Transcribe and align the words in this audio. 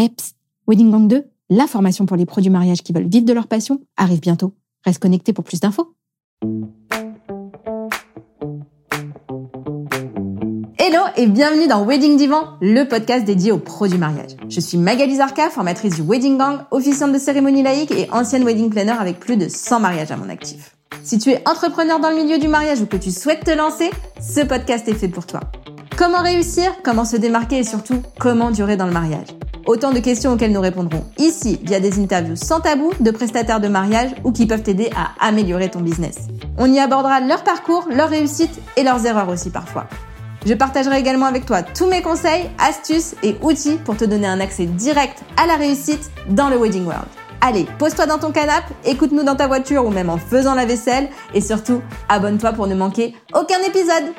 Eh, 0.00 0.10
Wedding 0.68 0.92
Gang 0.92 1.08
2, 1.08 1.24
la 1.50 1.66
formation 1.66 2.06
pour 2.06 2.16
les 2.16 2.24
pros 2.24 2.40
du 2.40 2.50
mariage 2.50 2.82
qui 2.84 2.92
veulent 2.92 3.08
vivre 3.08 3.26
de 3.26 3.32
leur 3.32 3.48
passion, 3.48 3.80
arrive 3.96 4.20
bientôt. 4.20 4.54
Reste 4.84 5.02
connecté 5.02 5.32
pour 5.32 5.42
plus 5.42 5.58
d'infos. 5.58 5.92
Hello 10.78 11.00
et 11.16 11.26
bienvenue 11.26 11.66
dans 11.66 11.84
Wedding 11.84 12.16
Divan, 12.16 12.44
le 12.60 12.84
podcast 12.84 13.24
dédié 13.24 13.50
aux 13.50 13.58
pros 13.58 13.88
du 13.88 13.98
mariage. 13.98 14.36
Je 14.48 14.60
suis 14.60 14.78
Magali 14.78 15.16
Zarka, 15.16 15.50
formatrice 15.50 15.96
du 15.96 16.02
Wedding 16.02 16.38
Gang, 16.38 16.60
officiante 16.70 17.12
de 17.12 17.18
cérémonie 17.18 17.64
laïque 17.64 17.90
et 17.90 18.08
ancienne 18.12 18.44
wedding 18.44 18.70
planner 18.70 18.94
avec 19.00 19.18
plus 19.18 19.36
de 19.36 19.48
100 19.48 19.80
mariages 19.80 20.12
à 20.12 20.16
mon 20.16 20.28
actif. 20.28 20.76
Si 21.02 21.18
tu 21.18 21.30
es 21.30 21.42
entrepreneur 21.48 21.98
dans 21.98 22.10
le 22.10 22.22
milieu 22.22 22.38
du 22.38 22.46
mariage 22.46 22.80
ou 22.80 22.86
que 22.86 22.96
tu 22.96 23.10
souhaites 23.10 23.42
te 23.42 23.50
lancer, 23.50 23.90
ce 24.20 24.42
podcast 24.42 24.86
est 24.86 24.94
fait 24.94 25.08
pour 25.08 25.26
toi. 25.26 25.40
Comment 25.96 26.22
réussir, 26.22 26.72
comment 26.84 27.04
se 27.04 27.16
démarquer 27.16 27.58
et 27.58 27.64
surtout 27.64 28.00
comment 28.20 28.52
durer 28.52 28.76
dans 28.76 28.86
le 28.86 28.92
mariage? 28.92 29.26
Autant 29.68 29.92
de 29.92 29.98
questions 29.98 30.32
auxquelles 30.32 30.52
nous 30.52 30.62
répondrons 30.62 31.04
ici 31.18 31.60
via 31.62 31.78
des 31.78 32.00
interviews 32.00 32.36
sans 32.36 32.60
tabou 32.60 32.90
de 33.00 33.10
prestataires 33.10 33.60
de 33.60 33.68
mariage 33.68 34.12
ou 34.24 34.32
qui 34.32 34.46
peuvent 34.46 34.62
t'aider 34.62 34.88
à 34.96 35.10
améliorer 35.20 35.70
ton 35.70 35.80
business. 35.80 36.16
On 36.56 36.72
y 36.72 36.78
abordera 36.78 37.20
leur 37.20 37.44
parcours, 37.44 37.86
leurs 37.90 38.08
réussites 38.08 38.62
et 38.78 38.82
leurs 38.82 39.04
erreurs 39.04 39.28
aussi 39.28 39.50
parfois. 39.50 39.86
Je 40.46 40.54
partagerai 40.54 40.98
également 40.98 41.26
avec 41.26 41.44
toi 41.44 41.62
tous 41.62 41.84
mes 41.84 42.00
conseils, 42.00 42.48
astuces 42.58 43.14
et 43.22 43.36
outils 43.42 43.76
pour 43.84 43.98
te 43.98 44.06
donner 44.06 44.26
un 44.26 44.40
accès 44.40 44.64
direct 44.64 45.22
à 45.36 45.46
la 45.46 45.56
réussite 45.56 46.10
dans 46.30 46.48
le 46.48 46.56
Wedding 46.56 46.86
World. 46.86 47.08
Allez, 47.42 47.66
pose-toi 47.78 48.06
dans 48.06 48.18
ton 48.18 48.32
canapé, 48.32 48.72
écoute-nous 48.86 49.22
dans 49.22 49.36
ta 49.36 49.48
voiture 49.48 49.84
ou 49.84 49.90
même 49.90 50.08
en 50.08 50.16
faisant 50.16 50.54
la 50.54 50.64
vaisselle 50.64 51.10
et 51.34 51.42
surtout, 51.42 51.82
abonne-toi 52.08 52.54
pour 52.54 52.68
ne 52.68 52.74
manquer 52.74 53.14
aucun 53.34 53.60
épisode. 53.66 54.14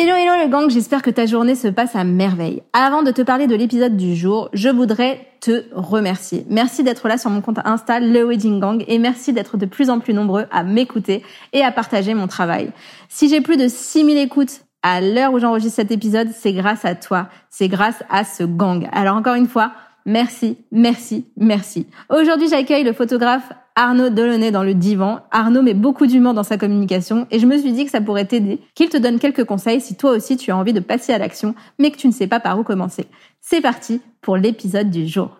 Hello 0.00 0.14
hello 0.14 0.44
le 0.44 0.48
gang, 0.48 0.70
j'espère 0.70 1.02
que 1.02 1.10
ta 1.10 1.26
journée 1.26 1.56
se 1.56 1.66
passe 1.66 1.96
à 1.96 2.04
merveille. 2.04 2.62
Avant 2.72 3.02
de 3.02 3.10
te 3.10 3.20
parler 3.20 3.48
de 3.48 3.56
l'épisode 3.56 3.96
du 3.96 4.14
jour, 4.14 4.48
je 4.52 4.68
voudrais 4.68 5.26
te 5.40 5.64
remercier. 5.72 6.46
Merci 6.48 6.84
d'être 6.84 7.08
là 7.08 7.18
sur 7.18 7.30
mon 7.30 7.40
compte 7.40 7.58
Insta, 7.64 7.98
le 7.98 8.24
Wedding 8.24 8.60
Gang, 8.60 8.84
et 8.86 8.98
merci 8.98 9.32
d'être 9.32 9.56
de 9.56 9.66
plus 9.66 9.90
en 9.90 9.98
plus 9.98 10.14
nombreux 10.14 10.44
à 10.52 10.62
m'écouter 10.62 11.24
et 11.52 11.62
à 11.62 11.72
partager 11.72 12.14
mon 12.14 12.28
travail. 12.28 12.70
Si 13.08 13.28
j'ai 13.28 13.40
plus 13.40 13.56
de 13.56 13.66
6000 13.66 14.18
écoutes 14.18 14.60
à 14.84 15.00
l'heure 15.00 15.32
où 15.32 15.40
j'enregistre 15.40 15.74
cet 15.74 15.90
épisode, 15.90 16.28
c'est 16.32 16.52
grâce 16.52 16.84
à 16.84 16.94
toi, 16.94 17.26
c'est 17.50 17.66
grâce 17.66 18.04
à 18.08 18.22
ce 18.22 18.44
gang. 18.44 18.88
Alors 18.92 19.16
encore 19.16 19.34
une 19.34 19.48
fois, 19.48 19.72
Merci, 20.06 20.56
merci, 20.72 21.26
merci. 21.36 21.86
Aujourd'hui, 22.08 22.48
j'accueille 22.48 22.84
le 22.84 22.92
photographe 22.92 23.52
Arnaud 23.74 24.10
Delaunay 24.10 24.50
dans 24.50 24.64
le 24.64 24.74
divan. 24.74 25.20
Arnaud 25.30 25.62
met 25.62 25.74
beaucoup 25.74 26.06
d'humour 26.06 26.34
dans 26.34 26.42
sa 26.42 26.58
communication 26.58 27.26
et 27.30 27.38
je 27.38 27.46
me 27.46 27.56
suis 27.58 27.72
dit 27.72 27.84
que 27.84 27.90
ça 27.90 28.00
pourrait 28.00 28.24
t'aider, 28.24 28.60
qu'il 28.74 28.88
te 28.88 28.96
donne 28.96 29.20
quelques 29.20 29.44
conseils 29.44 29.80
si 29.80 29.96
toi 29.96 30.10
aussi 30.10 30.36
tu 30.36 30.50
as 30.50 30.56
envie 30.56 30.72
de 30.72 30.80
passer 30.80 31.12
à 31.12 31.18
l'action, 31.18 31.54
mais 31.78 31.92
que 31.92 31.96
tu 31.96 32.08
ne 32.08 32.12
sais 32.12 32.26
pas 32.26 32.40
par 32.40 32.58
où 32.58 32.64
commencer. 32.64 33.06
C'est 33.40 33.60
parti 33.60 34.00
pour 34.20 34.36
l'épisode 34.36 34.90
du 34.90 35.06
jour. 35.06 35.30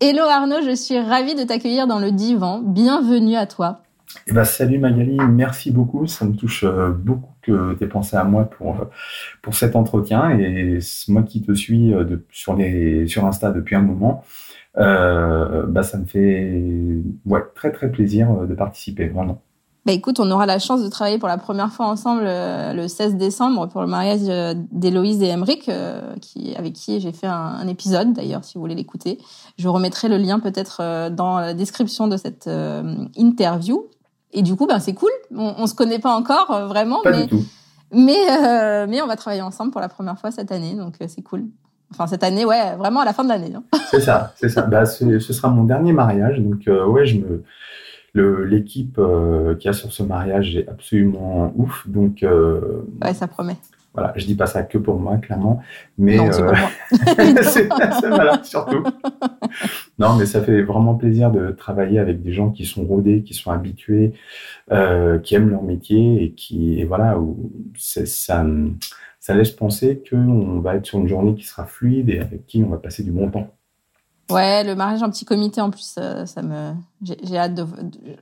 Hello 0.00 0.24
Arnaud, 0.24 0.62
je 0.66 0.74
suis 0.74 0.98
ravie 0.98 1.36
de 1.36 1.44
t'accueillir 1.44 1.86
dans 1.86 2.00
le 2.00 2.10
divan. 2.10 2.58
Bienvenue 2.58 3.36
à 3.36 3.46
toi. 3.46 3.83
Eh 4.26 4.32
ben, 4.32 4.44
salut 4.44 4.78
Magali, 4.78 5.16
merci 5.28 5.70
beaucoup. 5.70 6.06
Ça 6.06 6.24
me 6.24 6.34
touche 6.34 6.64
euh, 6.64 6.90
beaucoup 6.90 7.34
que 7.44 7.74
tu 7.74 7.84
aies 7.84 7.88
pensé 7.88 8.16
à 8.16 8.24
moi 8.24 8.44
pour, 8.44 8.80
euh, 8.80 8.84
pour 9.42 9.54
cet 9.54 9.76
entretien. 9.76 10.30
Et 10.38 10.78
moi 11.08 11.22
qui 11.22 11.42
te 11.42 11.52
suis 11.52 11.92
euh, 11.94 12.16
sur, 12.30 12.56
les, 12.56 13.06
sur 13.06 13.24
Insta 13.24 13.50
depuis 13.50 13.76
un 13.76 13.82
moment, 13.82 14.24
euh, 14.78 15.64
bah, 15.66 15.82
ça 15.82 15.98
me 15.98 16.04
fait 16.04 17.02
ouais, 17.26 17.42
très 17.54 17.72
très 17.72 17.90
plaisir 17.90 18.46
de 18.46 18.54
participer, 18.54 19.08
vraiment. 19.08 19.40
Bah 19.86 19.92
écoute, 19.92 20.18
on 20.18 20.30
aura 20.30 20.46
la 20.46 20.58
chance 20.58 20.82
de 20.82 20.88
travailler 20.88 21.18
pour 21.18 21.28
la 21.28 21.36
première 21.36 21.70
fois 21.70 21.84
ensemble 21.84 22.22
le 22.24 22.88
16 22.88 23.16
décembre 23.16 23.68
pour 23.68 23.82
le 23.82 23.86
mariage 23.86 24.22
d'Héloïse 24.72 25.22
et 25.22 25.26
Emeric, 25.26 25.70
qui, 26.22 26.56
avec 26.56 26.72
qui 26.72 27.00
j'ai 27.00 27.12
fait 27.12 27.26
un, 27.26 27.68
épisode 27.68 28.14
d'ailleurs, 28.14 28.44
si 28.44 28.54
vous 28.54 28.62
voulez 28.62 28.74
l'écouter. 28.74 29.18
Je 29.58 29.68
remettrai 29.68 30.08
le 30.08 30.16
lien 30.16 30.40
peut-être 30.40 31.10
dans 31.10 31.38
la 31.38 31.52
description 31.52 32.08
de 32.08 32.16
cette 32.16 32.48
interview. 33.14 33.90
Et 34.34 34.42
du 34.42 34.56
coup, 34.56 34.66
ben 34.66 34.80
c'est 34.80 34.94
cool. 34.94 35.10
On, 35.34 35.54
on 35.58 35.66
se 35.66 35.74
connaît 35.74 36.00
pas 36.00 36.14
encore 36.14 36.50
euh, 36.50 36.66
vraiment, 36.66 37.00
pas 37.02 37.12
mais 37.12 37.22
du 37.22 37.28
tout. 37.28 37.44
mais 37.92 38.18
euh, 38.30 38.86
mais 38.88 39.00
on 39.00 39.06
va 39.06 39.16
travailler 39.16 39.42
ensemble 39.42 39.70
pour 39.70 39.80
la 39.80 39.88
première 39.88 40.18
fois 40.18 40.32
cette 40.32 40.52
année, 40.52 40.74
donc 40.74 40.94
euh, 41.00 41.06
c'est 41.08 41.22
cool. 41.22 41.44
Enfin 41.92 42.08
cette 42.08 42.24
année, 42.24 42.44
ouais, 42.44 42.74
vraiment 42.76 43.00
à 43.00 43.04
la 43.04 43.12
fin 43.12 43.22
de 43.22 43.28
l'année. 43.28 43.52
Hein. 43.54 43.62
C'est 43.90 44.00
ça, 44.00 44.34
c'est 44.36 44.48
ça. 44.48 44.62
Bah, 44.62 44.84
ce 44.84 45.18
sera 45.20 45.48
mon 45.48 45.62
dernier 45.62 45.92
mariage, 45.92 46.40
donc 46.40 46.62
ouais, 46.66 47.06
je 47.06 47.18
me 47.18 47.44
l'équipe 48.46 49.00
qui 49.60 49.68
a 49.68 49.72
sur 49.72 49.92
ce 49.92 50.02
mariage 50.02 50.56
est 50.56 50.68
absolument 50.68 51.52
ouf, 51.56 51.88
donc 51.88 52.24
ouais, 52.24 53.14
ça 53.14 53.28
promet. 53.28 53.56
Voilà, 53.94 54.12
je 54.16 54.26
dis 54.26 54.34
pas 54.34 54.46
ça 54.46 54.64
que 54.64 54.76
pour 54.76 54.98
moi, 54.98 55.18
clairement, 55.18 55.62
mais 55.98 56.16
non, 56.16 56.32
c'est 56.32 56.42
pour 56.42 56.56
moi. 56.56 58.08
voilà, 58.08 58.42
surtout. 58.42 58.82
Non, 59.98 60.16
mais 60.16 60.26
ça 60.26 60.42
fait 60.42 60.62
vraiment 60.62 60.94
plaisir 60.94 61.30
de 61.30 61.52
travailler 61.52 61.98
avec 61.98 62.20
des 62.22 62.32
gens 62.32 62.50
qui 62.50 62.64
sont 62.64 62.84
rodés, 62.84 63.22
qui 63.22 63.32
sont 63.34 63.52
habitués, 63.52 64.12
euh, 64.72 65.18
qui 65.18 65.34
aiment 65.36 65.50
leur 65.50 65.62
métier 65.62 66.22
et 66.22 66.32
qui, 66.32 66.80
et 66.80 66.84
voilà, 66.84 67.18
où 67.18 67.52
ça, 67.76 68.04
ça 68.04 69.34
laisse 69.34 69.52
penser 69.52 70.02
qu'on 70.08 70.58
va 70.58 70.74
être 70.76 70.86
sur 70.86 70.98
une 70.98 71.08
journée 71.08 71.34
qui 71.34 71.44
sera 71.44 71.64
fluide 71.64 72.08
et 72.10 72.18
avec 72.18 72.46
qui 72.46 72.64
on 72.64 72.70
va 72.70 72.78
passer 72.78 73.04
du 73.04 73.12
bon 73.12 73.30
temps. 73.30 73.50
Ouais, 74.30 74.64
le 74.64 74.74
mariage 74.74 75.02
en 75.02 75.10
petit 75.10 75.24
comité, 75.24 75.60
en 75.60 75.70
plus, 75.70 75.82
ça, 75.82 76.26
ça 76.26 76.42
me, 76.42 76.72
j'ai 77.02 77.36
hâte 77.36 77.54
de, 77.54 77.64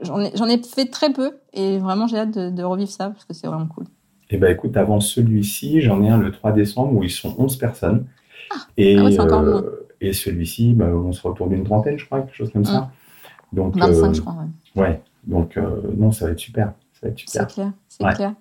j'en 0.03 0.21
ai, 0.21 0.32
j'en 0.34 0.49
ai 0.49 0.61
fait 0.62 0.87
très 0.87 1.12
peu 1.12 1.38
et 1.53 1.78
vraiment 1.78 2.06
j'ai 2.06 2.19
hâte 2.19 2.37
de, 2.37 2.50
de 2.50 2.62
revivre 2.65 2.91
ça 2.91 3.11
parce 3.11 3.25
que 3.25 3.32
c'est 3.34 3.47
vraiment 3.47 3.69
cool. 3.69 3.84
Eh 4.31 4.37
ben, 4.37 4.50
écoute, 4.50 4.77
avant 4.77 4.99
celui-ci, 4.99 5.81
j'en 5.81 6.03
ai 6.03 6.09
un 6.09 6.19
le 6.19 6.32
3 6.32 6.53
décembre 6.53 6.94
où 6.94 7.05
ils 7.05 7.11
sont 7.11 7.34
11 7.38 7.56
personnes. 7.56 8.06
Ah, 8.50 8.56
et, 8.77 8.99
ah 8.99 9.05
ouais, 9.05 9.21
encore 9.21 9.43
euh, 9.43 9.87
et 10.03 10.13
celui-ci, 10.13 10.75
bah, 10.75 10.87
on 10.87 11.13
se 11.13 11.27
retourne 11.27 11.51
d'une 11.51 11.65
trentaine, 11.65 11.99
je 11.99 12.07
crois, 12.07 12.21
quelque 12.21 12.35
chose 12.35 12.53
comme 12.53 12.65
ça. 12.65 12.81
Mmh. 12.81 13.57
Donc, 13.57 13.77
25, 13.77 14.07
euh, 14.07 14.13
je 14.13 14.21
crois. 14.21 14.35
Ouais. 14.75 14.83
ouais. 14.83 15.03
Donc, 15.25 15.57
euh, 15.57 15.83
non, 15.97 16.13
ça 16.13 16.27
va 16.27 16.33
être 16.33 16.39
super. 16.39 16.73
Ça 16.93 17.07
va 17.07 17.09
être 17.09 17.19
super. 17.19 17.49
C'est 17.49 17.55
clair. 17.55 17.73
C'est 17.89 18.05
ouais. 18.05 18.15
clair. 18.15 18.35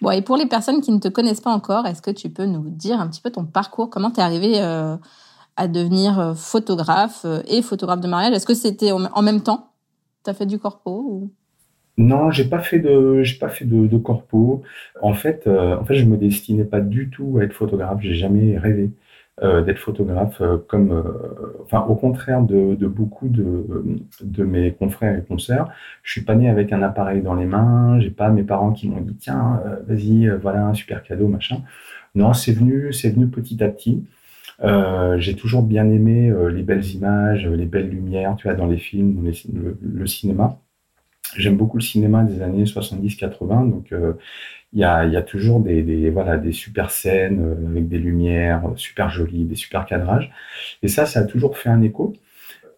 Bon, 0.00 0.10
et 0.10 0.22
pour 0.22 0.36
les 0.36 0.46
personnes 0.46 0.80
qui 0.80 0.92
ne 0.92 0.98
te 0.98 1.08
connaissent 1.08 1.40
pas 1.40 1.52
encore, 1.52 1.86
est-ce 1.86 2.02
que 2.02 2.10
tu 2.10 2.28
peux 2.28 2.46
nous 2.46 2.68
dire 2.68 3.00
un 3.00 3.08
petit 3.08 3.20
peu 3.20 3.30
ton 3.30 3.44
parcours? 3.44 3.88
Comment 3.88 4.10
tu 4.10 4.20
es 4.20 4.22
arrivé 4.22 4.60
euh, 4.60 4.96
à 5.56 5.68
devenir 5.68 6.34
photographe 6.36 7.24
et 7.46 7.62
photographe 7.62 8.00
de 8.00 8.08
mariage? 8.08 8.34
Est-ce 8.34 8.46
que 8.46 8.54
c'était 8.54 8.92
en 8.92 9.22
même 9.22 9.42
temps? 9.42 9.70
Tu 10.24 10.30
as 10.30 10.34
fait 10.34 10.46
du 10.46 10.58
corpo 10.58 10.90
ou... 10.90 11.30
Non, 11.98 12.30
j'ai 12.30 12.44
pas 12.44 12.58
fait 12.60 12.78
de, 12.78 13.22
j'ai 13.22 13.38
pas 13.38 13.48
fait 13.48 13.64
de, 13.64 13.86
de 13.86 13.96
corpo. 13.96 14.62
En 15.00 15.14
fait, 15.14 15.46
euh, 15.46 15.78
en 15.78 15.84
fait, 15.84 15.94
je 15.94 16.04
me 16.04 16.18
destinais 16.18 16.64
pas 16.64 16.80
du 16.80 17.08
tout 17.08 17.38
à 17.38 17.44
être 17.44 17.54
photographe. 17.54 18.00
J'ai 18.02 18.14
jamais 18.14 18.58
rêvé 18.58 18.90
euh, 19.42 19.60
d'être 19.60 19.78
photographe. 19.78 20.40
Euh, 20.40 20.56
comme, 20.66 20.92
euh, 20.92 21.62
enfin, 21.62 21.82
au 21.82 21.94
contraire 21.94 22.40
de, 22.40 22.74
beaucoup 22.86 23.28
de, 23.28 23.66
de 24.22 24.44
mes 24.44 24.72
confrères 24.72 25.18
et 25.18 25.22
consoeurs, 25.22 25.68
je 26.02 26.12
suis 26.12 26.22
pas 26.22 26.34
né 26.34 26.48
avec 26.48 26.72
un 26.72 26.80
appareil 26.82 27.20
dans 27.20 27.34
les 27.34 27.44
mains. 27.44 28.00
J'ai 28.00 28.08
pas 28.08 28.30
mes 28.30 28.44
parents 28.44 28.72
qui 28.72 28.88
m'ont 28.88 29.02
dit 29.02 29.14
tiens, 29.14 29.60
vas-y, 29.86 30.26
voilà 30.40 30.68
un 30.68 30.72
super 30.72 31.02
cadeau, 31.02 31.28
machin. 31.28 31.58
Non, 32.14 32.32
c'est 32.32 32.52
venu, 32.52 32.94
c'est 32.94 33.10
venu 33.10 33.26
petit 33.28 33.62
à 33.62 33.68
petit. 33.68 34.06
j'ai 35.18 35.36
toujours 35.36 35.62
bien 35.62 35.90
aimé 35.90 36.32
les 36.50 36.62
belles 36.62 36.86
images, 36.86 37.46
les 37.46 37.66
belles 37.66 37.90
lumières, 37.90 38.36
tu 38.36 38.48
vois, 38.48 38.56
dans 38.56 38.66
les 38.66 38.78
films, 38.78 39.22
le, 39.52 39.78
le 39.82 40.06
cinéma. 40.06 40.58
J'aime 41.36 41.58
beaucoup 41.58 41.76
le 41.76 41.82
cinéma 41.82 42.22
des 42.22 42.40
années 42.40 42.64
70-80, 42.64 43.70
donc 43.70 43.92
il 44.76 44.80
y, 44.80 44.84
a, 45.16 45.22
toujours 45.22 45.60
des, 45.60 46.10
voilà, 46.10 46.36
des 46.36 46.52
super 46.52 46.90
scènes 46.90 47.40
euh, 47.40 47.70
avec 47.70 47.88
des 47.88 47.98
lumières 47.98 48.66
euh, 48.66 48.76
super 48.76 49.08
jolies, 49.08 49.44
des 49.44 49.54
super 49.54 49.86
cadrages. 49.86 50.30
Et 50.82 50.88
ça, 50.88 51.06
ça 51.06 51.20
a 51.20 51.24
toujours 51.24 51.56
fait 51.56 51.70
un 51.70 51.80
écho. 51.80 52.12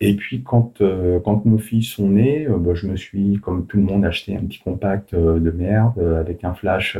Et 0.00 0.14
puis 0.14 0.44
quand, 0.44 0.80
euh, 0.80 1.18
quand 1.18 1.44
nos 1.44 1.58
filles 1.58 1.82
sont 1.82 2.08
nées, 2.08 2.46
bah, 2.48 2.74
je 2.74 2.86
me 2.86 2.94
suis, 2.94 3.40
comme 3.42 3.66
tout 3.66 3.78
le 3.78 3.82
monde, 3.82 4.04
acheté 4.04 4.36
un 4.36 4.44
petit 4.44 4.60
compact 4.60 5.12
de 5.12 5.50
merde 5.50 5.98
avec 6.20 6.44
un 6.44 6.54
flash 6.54 6.96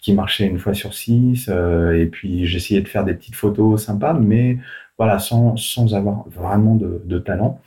qui 0.00 0.12
marchait 0.12 0.46
une 0.46 0.58
fois 0.58 0.74
sur 0.74 0.92
six. 0.92 1.48
et 1.48 2.06
puis 2.06 2.46
j'essayais 2.46 2.80
de 2.80 2.88
faire 2.88 3.04
des 3.04 3.14
petites 3.14 3.36
photos 3.36 3.84
sympas, 3.84 4.14
mais 4.14 4.58
voilà, 4.98 5.20
sans, 5.20 5.56
sans 5.56 5.94
avoir 5.94 6.28
vraiment 6.28 6.74
de, 6.74 7.00
de 7.04 7.18
talent. 7.20 7.60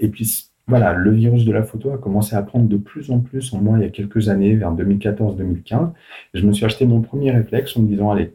Et 0.00 0.08
puis 0.08 0.24
voilà, 0.66 0.94
le 0.94 1.10
virus 1.10 1.44
de 1.44 1.52
la 1.52 1.62
photo 1.62 1.92
a 1.92 1.98
commencé 1.98 2.34
à 2.36 2.42
prendre 2.42 2.68
de 2.68 2.76
plus 2.78 3.10
en 3.10 3.20
plus 3.20 3.52
en 3.52 3.60
moi 3.60 3.78
il 3.78 3.82
y 3.82 3.86
a 3.86 3.90
quelques 3.90 4.28
années, 4.30 4.56
vers 4.56 4.74
2014-2015. 4.74 5.92
Je 6.32 6.46
me 6.46 6.52
suis 6.52 6.64
acheté 6.64 6.86
mon 6.86 7.02
premier 7.02 7.30
réflexe 7.32 7.76
en 7.76 7.82
me 7.82 7.88
disant, 7.88 8.10
allez, 8.10 8.32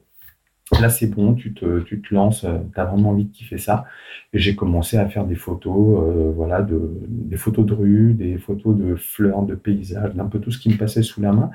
là 0.80 0.90
c'est 0.90 1.08
bon, 1.08 1.34
tu 1.34 1.54
te, 1.54 1.80
tu 1.82 2.02
lances, 2.12 2.44
euh, 2.44 2.60
tu 2.74 2.80
as 2.80 2.86
vraiment 2.86 3.10
envie 3.10 3.26
de 3.26 3.32
kiffer 3.32 3.58
ça. 3.58 3.86
Et 4.34 4.40
j'ai 4.40 4.56
commencé 4.56 4.98
à 4.98 5.08
faire 5.08 5.26
des 5.26 5.36
photos, 5.36 6.04
euh, 6.04 6.32
voilà, 6.36 6.62
de, 6.62 6.80
des 7.08 7.38
photos 7.38 7.66
de 7.66 7.74
rue, 7.74 8.14
des 8.14 8.38
photos 8.38 8.78
de 8.78 8.96
fleurs, 8.96 9.44
de 9.44 9.56
paysages, 9.56 10.14
d'un 10.14 10.26
peu 10.26 10.40
tout 10.40 10.52
ce 10.52 10.60
qui 10.60 10.70
me 10.70 10.78
passait 10.78 11.04
sous 11.04 11.22
la 11.22 11.32
main. 11.32 11.50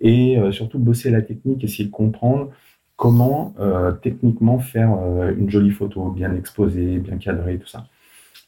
Et 0.00 0.38
euh, 0.38 0.52
surtout 0.52 0.78
bosser 0.78 1.10
la 1.10 1.22
technique, 1.22 1.64
essayer 1.64 1.86
de 1.86 1.90
comprendre 1.90 2.50
comment 2.96 3.54
techniquement 4.02 4.58
faire 4.58 4.90
une 5.34 5.48
jolie 5.48 5.70
photo, 5.70 6.10
bien 6.10 6.34
exposée, 6.34 6.98
bien 6.98 7.16
cadrée, 7.16 7.56
tout 7.56 7.66
ça. 7.66 7.86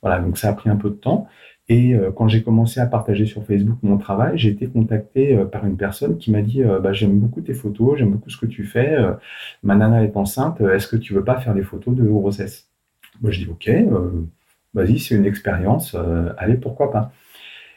Voilà, 0.02 0.20
donc 0.20 0.36
ça 0.36 0.50
a 0.50 0.52
pris 0.52 0.68
un 0.68 0.76
peu 0.76 0.90
de 0.90 0.94
temps. 0.94 1.26
Et 1.68 1.94
quand 2.16 2.28
j'ai 2.28 2.42
commencé 2.42 2.80
à 2.80 2.86
partager 2.86 3.24
sur 3.24 3.44
Facebook 3.44 3.78
mon 3.82 3.96
travail, 3.96 4.36
j'ai 4.36 4.50
été 4.50 4.66
contacté 4.66 5.38
par 5.50 5.64
une 5.64 5.76
personne 5.76 6.18
qui 6.18 6.30
m'a 6.30 6.42
dit 6.42 6.62
bah, 6.82 6.92
J'aime 6.92 7.18
beaucoup 7.18 7.40
tes 7.40 7.54
photos, 7.54 7.98
j'aime 7.98 8.10
beaucoup 8.10 8.30
ce 8.30 8.36
que 8.36 8.46
tu 8.46 8.64
fais. 8.64 8.96
ma 9.62 9.76
nana 9.76 10.04
est 10.04 10.16
enceinte, 10.16 10.60
est-ce 10.60 10.88
que 10.88 10.96
tu 10.96 11.14
veux 11.14 11.24
pas 11.24 11.38
faire 11.38 11.54
des 11.54 11.62
photos 11.62 11.94
de 11.94 12.02
grossesse? 12.02 12.68
Moi, 13.22 13.30
je 13.30 13.44
dis 13.44 13.50
Ok, 13.50 13.70
vas-y, 14.74 14.98
c'est 14.98 15.14
une 15.14 15.24
expérience, 15.24 15.96
allez, 16.36 16.56
pourquoi 16.56 16.90
pas? 16.90 17.12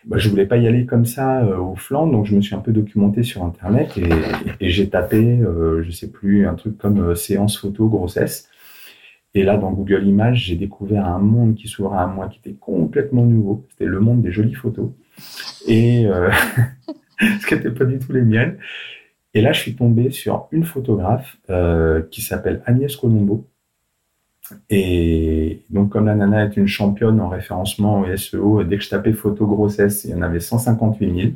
Bah, 0.05 0.17
je 0.19 0.29
voulais 0.29 0.45
pas 0.45 0.57
y 0.57 0.67
aller 0.67 0.85
comme 0.85 1.05
ça 1.05 1.43
euh, 1.43 1.57
au 1.57 1.75
flanc, 1.75 2.05
donc 2.05 2.25
je 2.27 2.35
me 2.35 2.41
suis 2.41 2.53
un 2.53 2.59
peu 2.59 2.71
documenté 2.71 3.23
sur 3.23 3.43
Internet 3.43 3.97
et, 3.97 4.69
j'ai 4.69 4.88
tapé, 4.88 5.39
euh, 5.41 5.81
je 5.83 5.89
sais 5.89 6.11
plus, 6.11 6.47
un 6.47 6.53
truc 6.53 6.77
comme 6.77 6.99
euh, 6.99 7.15
séance 7.15 7.57
photo 7.57 7.88
grossesse. 7.89 8.47
Et 9.35 9.43
là, 9.43 9.57
dans 9.57 9.71
Google 9.71 10.07
Images, 10.07 10.45
j'ai 10.45 10.55
découvert 10.55 11.05
un 11.05 11.19
monde 11.19 11.55
qui 11.55 11.67
s'ouvrait 11.67 11.99
à 11.99 12.07
moi, 12.07 12.27
qui 12.27 12.39
était 12.39 12.57
complètement 12.57 13.25
nouveau. 13.25 13.65
C'était 13.69 13.85
le 13.85 13.99
monde 13.99 14.21
des 14.21 14.31
jolies 14.31 14.55
photos. 14.55 14.89
Et 15.67 16.07
euh, 16.07 16.31
ce 17.19 17.45
qui 17.45 17.53
n'était 17.53 17.71
pas 17.71 17.85
du 17.85 17.99
tout 17.99 18.13
les 18.13 18.21
miennes. 18.21 18.57
Et 19.33 19.41
là, 19.41 19.51
je 19.51 19.59
suis 19.59 19.75
tombé 19.75 20.09
sur 20.11 20.47
une 20.51 20.63
photographe 20.63 21.37
qui 22.09 22.21
s'appelle 22.21 22.63
Agnès 22.65 22.95
Colombo, 22.95 23.45
et 24.69 25.63
donc, 25.69 25.91
comme 25.91 26.05
la 26.05 26.15
nana 26.15 26.45
est 26.45 26.57
une 26.57 26.67
championne 26.67 27.19
en 27.19 27.29
référencement 27.29 28.01
au 28.01 28.17
SEO, 28.17 28.63
dès 28.63 28.77
que 28.77 28.83
je 28.83 28.89
tapais 28.89 29.13
photo 29.13 29.45
grossesse, 29.47 30.03
il 30.05 30.11
y 30.11 30.13
en 30.13 30.21
avait 30.21 30.39
158 30.39 31.21
000. 31.21 31.33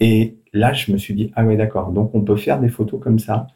Et 0.00 0.36
là, 0.52 0.72
je 0.72 0.92
me 0.92 0.96
suis 0.96 1.14
dit, 1.14 1.32
ah 1.36 1.44
ouais, 1.44 1.56
d'accord, 1.56 1.92
donc 1.92 2.14
on 2.14 2.22
peut 2.22 2.36
faire 2.36 2.60
des 2.60 2.68
photos 2.68 3.00
comme 3.00 3.18
ça. 3.18 3.46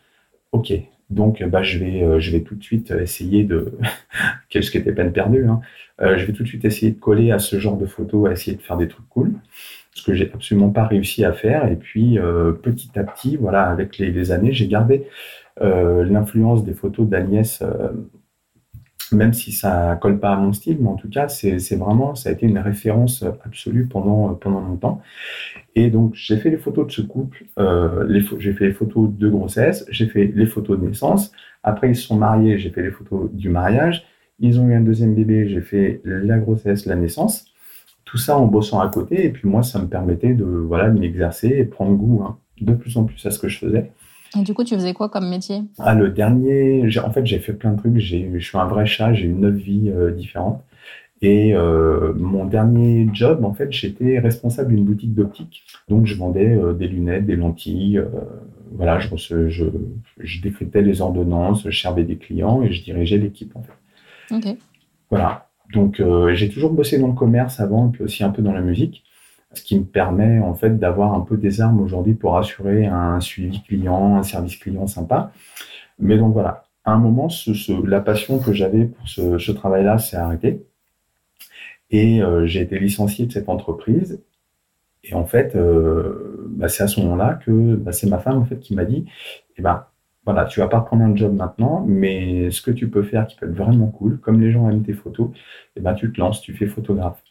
Ok, 0.53 0.73
donc 1.11 1.43
bah, 1.43 1.63
je, 1.63 1.79
vais, 1.79 2.03
euh, 2.03 2.21
je 2.21 2.31
vais 2.31 2.41
tout 2.41 2.55
de 2.55 2.63
suite 2.63 2.91
essayer 2.91 3.45
de... 3.45 3.73
Qu'est-ce 4.49 4.71
qui 4.71 4.79
était 4.79 4.93
peine 4.93 5.13
perdue 5.13 5.47
hein. 5.47 5.61
euh, 6.01 6.19
Je 6.19 6.27
vais 6.27 6.33
tout 6.33 6.43
de 6.43 6.49
suite 6.49 6.65
essayer 6.65 6.93
de 6.93 6.99
coller 6.99 7.31
à 7.31 7.39
ce 7.39 7.59
genre 7.59 7.77
de 7.77 7.87
photos, 7.87 8.31
essayer 8.31 8.57
de 8.57 8.63
faire 8.63 8.77
des 8.77 8.89
trucs 8.89 9.09
cool. 9.09 9.33
Ce 9.95 10.03
que 10.03 10.15
j'ai 10.15 10.31
absolument 10.33 10.71
pas 10.71 10.87
réussi 10.87 11.25
à 11.25 11.33
faire. 11.33 11.67
Et 11.71 11.77
puis, 11.77 12.19
euh, 12.19 12.53
petit 12.53 12.91
à 12.99 13.05
petit, 13.05 13.37
voilà, 13.37 13.65
avec 13.65 13.99
les, 13.99 14.11
les 14.11 14.33
années, 14.33 14.53
j'ai 14.53 14.69
gardé 14.69 15.07
l'influence 15.61 16.65
des 16.65 16.73
photos 16.73 17.09
d'Agnès 17.09 17.65
même 19.13 19.33
si 19.33 19.53
ça 19.53 19.99
colle 20.01 20.19
pas 20.19 20.33
à 20.33 20.37
mon 20.37 20.53
style, 20.53 20.79
mais 20.81 20.89
en 20.89 20.97
tout 20.97 21.09
cas, 21.09 21.29
c'est 21.29 21.77
vraiment, 21.77 22.15
ça 22.15 22.29
a 22.29 22.33
été 22.33 22.47
une 22.47 22.59
référence 22.59 23.25
absolue 23.45 23.87
pendant, 23.87 24.35
pendant 24.35 24.61
longtemps. 24.61 25.01
Et 25.75 25.91
donc, 25.91 26.15
j'ai 26.15 26.37
fait 26.37 26.51
les 26.51 26.57
photos 26.57 26.87
de 26.87 26.93
ce 26.93 27.03
couple, 27.03 27.45
euh, 27.59 28.21
j'ai 28.39 28.53
fait 28.53 28.67
les 28.67 28.73
photos 28.73 29.11
de 29.11 29.29
grossesse, 29.29 29.87
j'ai 29.91 30.07
fait 30.07 30.33
les 30.35 30.47
photos 30.47 30.79
de 30.79 30.87
naissance. 30.87 31.33
Après, 31.63 31.91
ils 31.91 31.97
se 31.97 32.03
sont 32.03 32.17
mariés, 32.17 32.59
j'ai 32.59 32.71
fait 32.71 32.83
les 32.83 32.91
photos 32.91 33.31
du 33.33 33.49
mariage. 33.49 34.05
Ils 34.41 34.61
ont 34.61 34.69
eu 34.69 34.75
un 34.75 34.81
deuxième 34.81 35.15
bébé, 35.15 35.49
j'ai 35.49 35.61
fait 35.61 36.01
la 36.05 36.39
grossesse, 36.39 36.87
la 36.87 36.97
naissance. 36.97 37.47
Tout 38.05 38.19
ça 38.19 38.39
en 38.39 38.47
bossant 38.47 38.81
à 38.81 38.89
côté. 38.89 39.25
Et 39.25 39.31
puis 39.31 39.49
moi, 39.49 39.63
ça 39.63 39.79
me 39.81 39.87
permettait 39.87 40.35
de 40.35 40.45
voilà, 40.45 40.89
m'exercer 40.89 41.49
et 41.49 41.65
prendre 41.65 41.97
goût 41.97 42.23
hein, 42.25 42.39
de 42.61 42.73
plus 42.75 42.97
en 42.97 43.05
plus 43.05 43.25
à 43.27 43.31
ce 43.31 43.39
que 43.39 43.49
je 43.49 43.59
faisais. 43.59 43.91
Et 44.37 44.43
du 44.43 44.55
coup, 44.55 44.65
tu 44.65 44.75
faisais 44.75 44.95
quoi 44.95 45.09
comme 45.09 45.29
métier? 45.29 45.63
Ah, 45.79 45.95
le 45.95 46.11
dernier, 46.11 46.89
en 47.03 47.11
fait, 47.11 47.25
j'ai 47.25 47.39
fait 47.39 47.53
plein 47.53 47.73
de 47.73 47.79
trucs. 47.79 47.99
Je 47.99 48.39
suis 48.39 48.59
un 48.59 48.67
vrai 48.67 48.87
chat, 48.87 49.13
j'ai 49.15 49.27
eu 49.27 49.33
neuf 49.33 49.55
vies 49.55 49.91
euh, 49.91 50.11
différentes. 50.11 50.63
Et 51.21 51.55
euh, 51.55 52.13
mon 52.15 52.45
dernier 52.45 53.09
job, 53.13 53.45
en 53.45 53.53
fait, 53.53 53.73
j'étais 53.73 54.19
responsable 54.19 54.75
d'une 54.75 54.85
boutique 54.85 55.15
d'optique. 55.15 55.65
Donc, 55.89 56.07
je 56.07 56.15
vendais 56.15 56.55
euh, 56.57 56.75
des 56.75 56.87
lunettes, 56.87 57.27
des 57.27 57.37
lentilles. 57.37 58.01
voilà, 58.73 58.99
je, 59.01 59.09
je, 59.17 59.65
je, 60.21 60.41
les 60.75 61.01
ordonnances, 61.01 61.69
je 61.69 61.81
servais 61.81 62.05
des 62.05 62.17
clients 62.17 62.63
et 62.63 62.73
je 62.73 62.85
dirigeais 62.85 63.19
l'équipe, 63.19 63.57
en 63.57 63.63
fait. 63.63 64.37
Ok. 64.37 64.57
Voilà. 65.11 65.49
Donc, 65.73 66.03
j'ai 66.33 66.49
toujours 66.49 66.73
bossé 66.73 66.99
dans 66.99 67.09
le 67.09 67.15
commerce 67.15 67.61
avant, 67.61 67.89
et 67.89 67.93
puis 67.93 68.03
aussi 68.03 68.25
un 68.25 68.31
peu 68.31 68.41
dans 68.41 68.53
la 68.53 68.63
musique 68.63 69.03
ce 69.55 69.63
qui 69.63 69.79
me 69.79 69.85
permet 69.85 70.41
en 70.41 70.55
fait 70.55 70.79
d'avoir 70.79 71.15
un 71.15 71.21
peu 71.21 71.37
des 71.37 71.61
armes 71.61 71.81
aujourd'hui 71.81 72.15
pour 72.15 72.37
assurer 72.37 72.87
un 72.87 73.21
suivi 73.21 73.63
client, 73.63 74.17
un 74.17 74.23
service 74.23 74.57
client 74.57 74.87
sympa. 74.87 75.33
Mais 75.99 76.19
donc 76.19 76.33
voilà, 76.33 76.65
à 76.85 76.93
un 76.93 76.99
moment, 76.99 77.29
ce, 77.29 77.87
la 77.87 78.01
passion 78.01 78.39
que 78.39 78.53
j'avais 78.53 78.87
pour 78.87 79.09
ce, 79.09 79.39
ce 79.39 79.53
travail-là 79.53 79.99
s'est 79.99 80.17
arrêtée 80.17 80.67
et 81.91 82.23
euh, 82.23 82.47
j'ai 82.47 82.61
été 82.61 82.79
licencié 82.79 83.27
de 83.27 83.33
cette 83.33 83.49
entreprise. 83.49 84.23
Et 85.05 85.15
en 85.15 85.25
fait, 85.25 85.57
euh, 85.57 86.47
bah, 86.51 86.69
c'est 86.69 86.83
à 86.83 86.89
ce 86.89 87.01
moment-là 87.01 87.35
que 87.35 87.77
bah, 87.77 87.93
c'est 87.93 88.09
ma 88.09 88.19
femme 88.19 88.39
en 88.39 88.45
fait 88.45 88.59
qui 88.59 88.75
m'a 88.75 88.85
dit, 88.85 89.07
eh 89.57 89.63
ben 89.63 89.87
voilà, 90.25 90.45
tu 90.45 90.61
vas 90.61 90.69
pas 90.69 90.81
prendre 90.81 91.03
un 91.05 91.17
job 91.17 91.35
maintenant, 91.35 91.85
mais 91.87 92.51
ce 92.51 92.61
que 92.61 92.71
tu 92.71 92.89
peux 92.91 93.03
faire 93.03 93.27
qui 93.27 93.37
peut 93.37 93.47
être 93.47 93.57
vraiment 93.57 93.87
cool, 93.87 94.19
comme 94.21 94.41
les 94.41 94.51
gens 94.53 94.69
aiment 94.69 94.83
tes 94.83 94.93
photos, 94.93 95.31
eh 95.77 95.81
ben 95.81 95.95
tu 95.95 96.13
te 96.13 96.21
lances, 96.21 96.43
tu 96.43 96.55
fais 96.55 96.67
photographe 96.67 97.23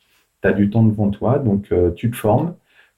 tu 0.42 0.48
as 0.48 0.54
du 0.54 0.69
temps 0.69 0.84
devant 0.84 1.10
toi, 1.10 1.39
donc 1.39 1.72
euh, 1.72 1.92
tu 1.92 2.12
te 2.12 2.16
formes, 2.16 2.56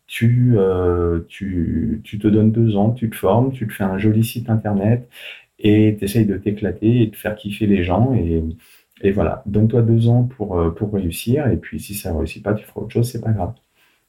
tu, 0.07 0.53
euh, 0.57 1.21
tu, 1.27 2.01
tu, 2.03 2.19
te 2.19 2.27
donnes 2.27 2.51
deux 2.51 2.75
ans, 2.75 2.91
tu 2.91 3.09
te 3.09 3.15
formes, 3.15 3.51
tu 3.51 3.68
te 3.68 3.74
fais 3.74 3.83
un 3.83 3.97
joli 3.97 4.24
site 4.24 4.50
internet 4.50 5.07
et 5.59 5.95
tu 5.97 6.06
essayes 6.06 6.25
de 6.25 6.38
t'éclater 6.38 7.01
et 7.03 7.07
de 7.07 7.15
faire 7.15 7.36
kiffer 7.36 7.68
les 7.68 7.83
gens. 7.83 8.13
Et, 8.15 8.44
et 9.01 9.12
voilà, 9.12 9.44
donne-toi 9.45 9.81
deux 9.81 10.07
ans 10.09 10.24
pour, 10.24 10.59
euh, 10.59 10.71
pour 10.71 10.94
réussir. 10.94 11.47
Et 11.47 11.57
puis 11.57 11.80
si 11.80 11.94
ça 11.95 12.12
ne 12.12 12.18
réussit 12.18 12.44
pas, 12.44 12.53
tu 12.53 12.65
feras 12.65 12.81
autre 12.81 12.94
chose, 12.94 13.09
c'est 13.12 13.21
pas 13.21 13.31
grave. 13.31 13.53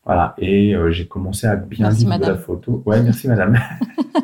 Voilà, 0.04 0.34
et 0.38 0.74
j'ai 0.90 1.06
commencé 1.06 1.46
à 1.46 1.56
bien 1.56 1.90
vivre 1.90 2.18
de 2.18 2.24
la 2.24 2.36
photo. 2.36 2.82
Ouais, 2.86 3.02
merci 3.02 3.28
madame. 3.28 3.58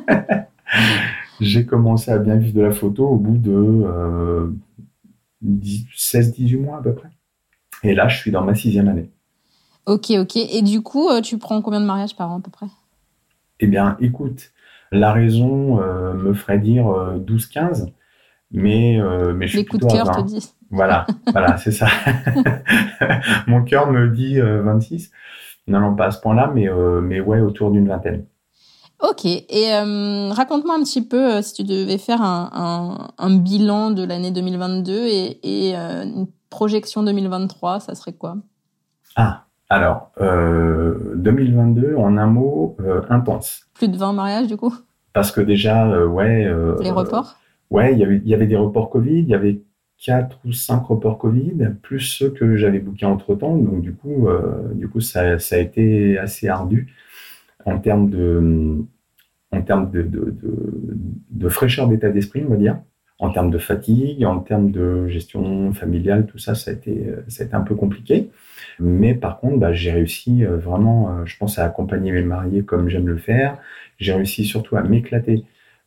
j'ai 1.41 1.67
commencé 1.67 2.11
à 2.11 2.19
bien 2.19 2.37
vivre 2.37 2.55
de 2.55 2.63
la 2.63 2.73
photo 2.73 3.07
au 3.07 3.17
bout 3.17 3.37
de 3.37 4.51
16-18 5.45 6.57
mois 6.59 6.79
à 6.79 6.83
peu 6.83 6.95
près. 6.95 7.11
Et 7.87 7.95
là, 7.95 8.09
je 8.09 8.19
suis 8.19 8.33
dans 8.33 8.43
ma 8.43 8.55
sixième 8.55 8.89
année. 8.89 9.11
Ok, 9.87 10.11
ok. 10.11 10.37
Et 10.37 10.63
du 10.63 10.83
coup, 10.83 11.09
euh, 11.09 11.21
tu 11.21 11.39
prends 11.39 11.63
combien 11.63 11.81
de 11.81 11.87
mariages 11.87 12.17
par 12.17 12.33
an 12.33 12.39
à 12.39 12.41
peu 12.41 12.51
près? 12.51 12.67
Eh 13.61 13.69
bien, 13.69 13.97
écoute, 14.01 14.51
la 14.91 15.13
raison 15.13 15.81
euh, 15.81 16.13
me 16.15 16.35
ferait 16.35 16.59
dire 16.59 16.87
12-15, 16.87 17.83
euh, 17.83 17.87
mais, 18.51 19.01
mais 19.35 19.47
je 19.47 19.53
suis 19.53 19.59
Les 19.59 19.65
coups 19.65 19.87
de 19.87 19.93
cœur 19.93 20.11
te 20.11 20.23
disent. 20.23 20.55
Voilà, 20.71 21.07
voilà, 21.31 21.57
c'est 21.59 21.71
ça. 21.71 21.87
Mon 23.47 23.63
cœur 23.63 23.89
me 23.89 24.09
dit 24.09 24.41
26. 24.41 25.13
Non, 25.69 25.79
non, 25.79 25.95
pas 25.95 26.07
à 26.07 26.11
ce 26.11 26.21
point-là, 26.21 26.51
mais, 26.53 26.69
mais 27.03 27.21
ouais, 27.21 27.41
autour 27.41 27.71
d'une 27.71 27.87
vingtaine. 27.87 28.25
Ok, 29.01 29.25
et 29.27 29.73
raconte-moi 30.33 30.75
un 30.75 30.83
petit 30.83 31.03
peu 31.03 31.41
si 31.43 31.55
tu 31.55 31.65
devais 31.65 31.99
faire 31.99 32.23
un, 32.23 33.13
un, 33.17 33.37
bilan 33.37 33.93
de 33.93 34.03
l'année 34.03 34.33
2022 34.33 35.07
et, 35.07 35.39
et 35.43 35.77
une 35.77 36.27
projection 36.57 37.03
2023, 37.03 37.81
ça 37.81 37.95
serait 37.95 38.15
quoi? 38.15 38.39
Ah, 39.15 39.45
alors, 39.69 40.11
2022, 40.19 41.89
euh, 41.89 41.99
en 41.99 42.17
un 42.17 42.27
mot, 42.29 42.79
euh, 42.81 43.03
intense. 43.11 43.69
Plus 43.75 43.89
de 43.89 43.97
20 43.99 44.15
mariages, 44.15 44.47
du 44.47 44.57
coup? 44.57 44.75
Parce 45.13 45.31
que 45.31 45.43
déjà, 45.43 45.87
euh, 45.87 46.07
ouais... 46.07 46.51
Les 46.81 46.91
reports? 46.91 47.37
Ouais, 47.69 47.93
il 47.93 47.99
y, 47.99 48.05
avait, 48.05 48.23
y 48.25 48.33
avait 48.33 48.47
des 48.47 48.57
reports 48.57 48.89
Covid, 48.89 49.19
il 49.19 49.29
y 49.29 49.35
avait 49.35 49.61
4 50.03 50.39
ou 50.47 50.53
5 50.53 50.83
reports 50.87 51.19
Covid, 51.19 51.75
plus 51.83 52.01
ceux 52.01 52.31
que 52.31 52.57
j'avais 52.57 52.79
bookés 52.79 53.05
entre-temps. 53.05 53.59
Donc, 53.59 53.83
du 53.83 53.93
coup, 53.93 54.27
du 54.73 54.89
coup 54.89 55.01
ça, 55.01 55.39
ça, 55.39 55.57
a 55.57 55.59
été 55.59 56.17
assez 56.17 56.49
ardu 56.49 56.95
en 57.67 57.79
termes 57.79 58.09
de, 58.09 58.83
en 59.53 59.61
termes 59.61 59.91
de, 59.91 60.01
de, 60.01 60.31
de, 60.31 60.97
de 61.31 61.49
fraîcheur 61.51 61.87
d'état 61.89 62.09
d'esprit, 62.09 62.45
on 62.47 62.51
va 62.51 62.57
dire 62.57 62.79
en 63.19 63.31
termes 63.31 63.51
de 63.51 63.59
fatigue, 63.59 64.25
en 64.25 64.41
termes 64.41 64.71
de 64.71 65.09
gestion 65.09 65.73
familiale, 65.73 66.27
tout 66.27 66.39
ça, 66.39 66.55
ça 66.55 66.71
a 66.71 66.75
été, 66.75 67.07
ça 67.29 67.43
a 67.45 67.47
été 67.47 67.55
un 67.55 67.63
peu 67.63 67.75
compliqué. 67.75 68.31
Mais 68.79 69.15
par 69.15 69.41
contre, 69.41 69.59
bah, 69.59 69.73
j'ai 69.73 69.91
réussi 69.91 70.45
euh, 70.45 70.57
vraiment, 70.59 71.11
euh, 71.11 71.25
je 71.25 71.37
pense, 71.37 71.59
à 71.59 71.65
accompagner 71.65 72.13
mes 72.13 72.23
mariés 72.23 72.63
comme 72.63 72.89
j'aime 72.89 73.09
le 73.09 73.17
faire. 73.17 73.59
J'ai 73.99 74.13
réussi 74.13 74.45
surtout 74.45 74.77
à 74.77 74.83
m'éclater 74.83 75.45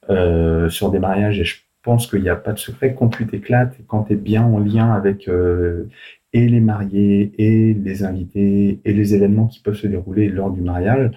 euh, 0.10 0.70
sur 0.70 0.92
des 0.92 1.00
mariages 1.00 1.40
et 1.40 1.44
je 1.46 1.58
pense 1.84 2.08
qu'il 2.08 2.22
n'y 2.22 2.30
a 2.30 2.36
pas 2.36 2.54
de 2.54 2.60
secret. 2.60 2.96
Quand 2.98 3.10
tu 3.10 3.28
t'éclates, 3.28 3.78
quand 3.88 4.04
tu 4.06 4.14
es 4.14 4.16
bien 4.16 4.44
en 4.44 4.60
lien 4.60 4.92
avec 4.94 5.28
euh, 5.28 5.88
et 6.34 6.48
les 6.48 6.60
mariés 6.60 7.34
et 7.38 7.74
les 7.74 8.04
invités 8.04 8.82
et 8.86 8.94
les 8.94 9.16
événements 9.16 9.48
qui 9.48 9.62
peuvent 9.62 9.76
se 9.76 9.88
dérouler 9.88 10.30
lors 10.30 10.52
du 10.52 10.62
mariage, 10.62 11.12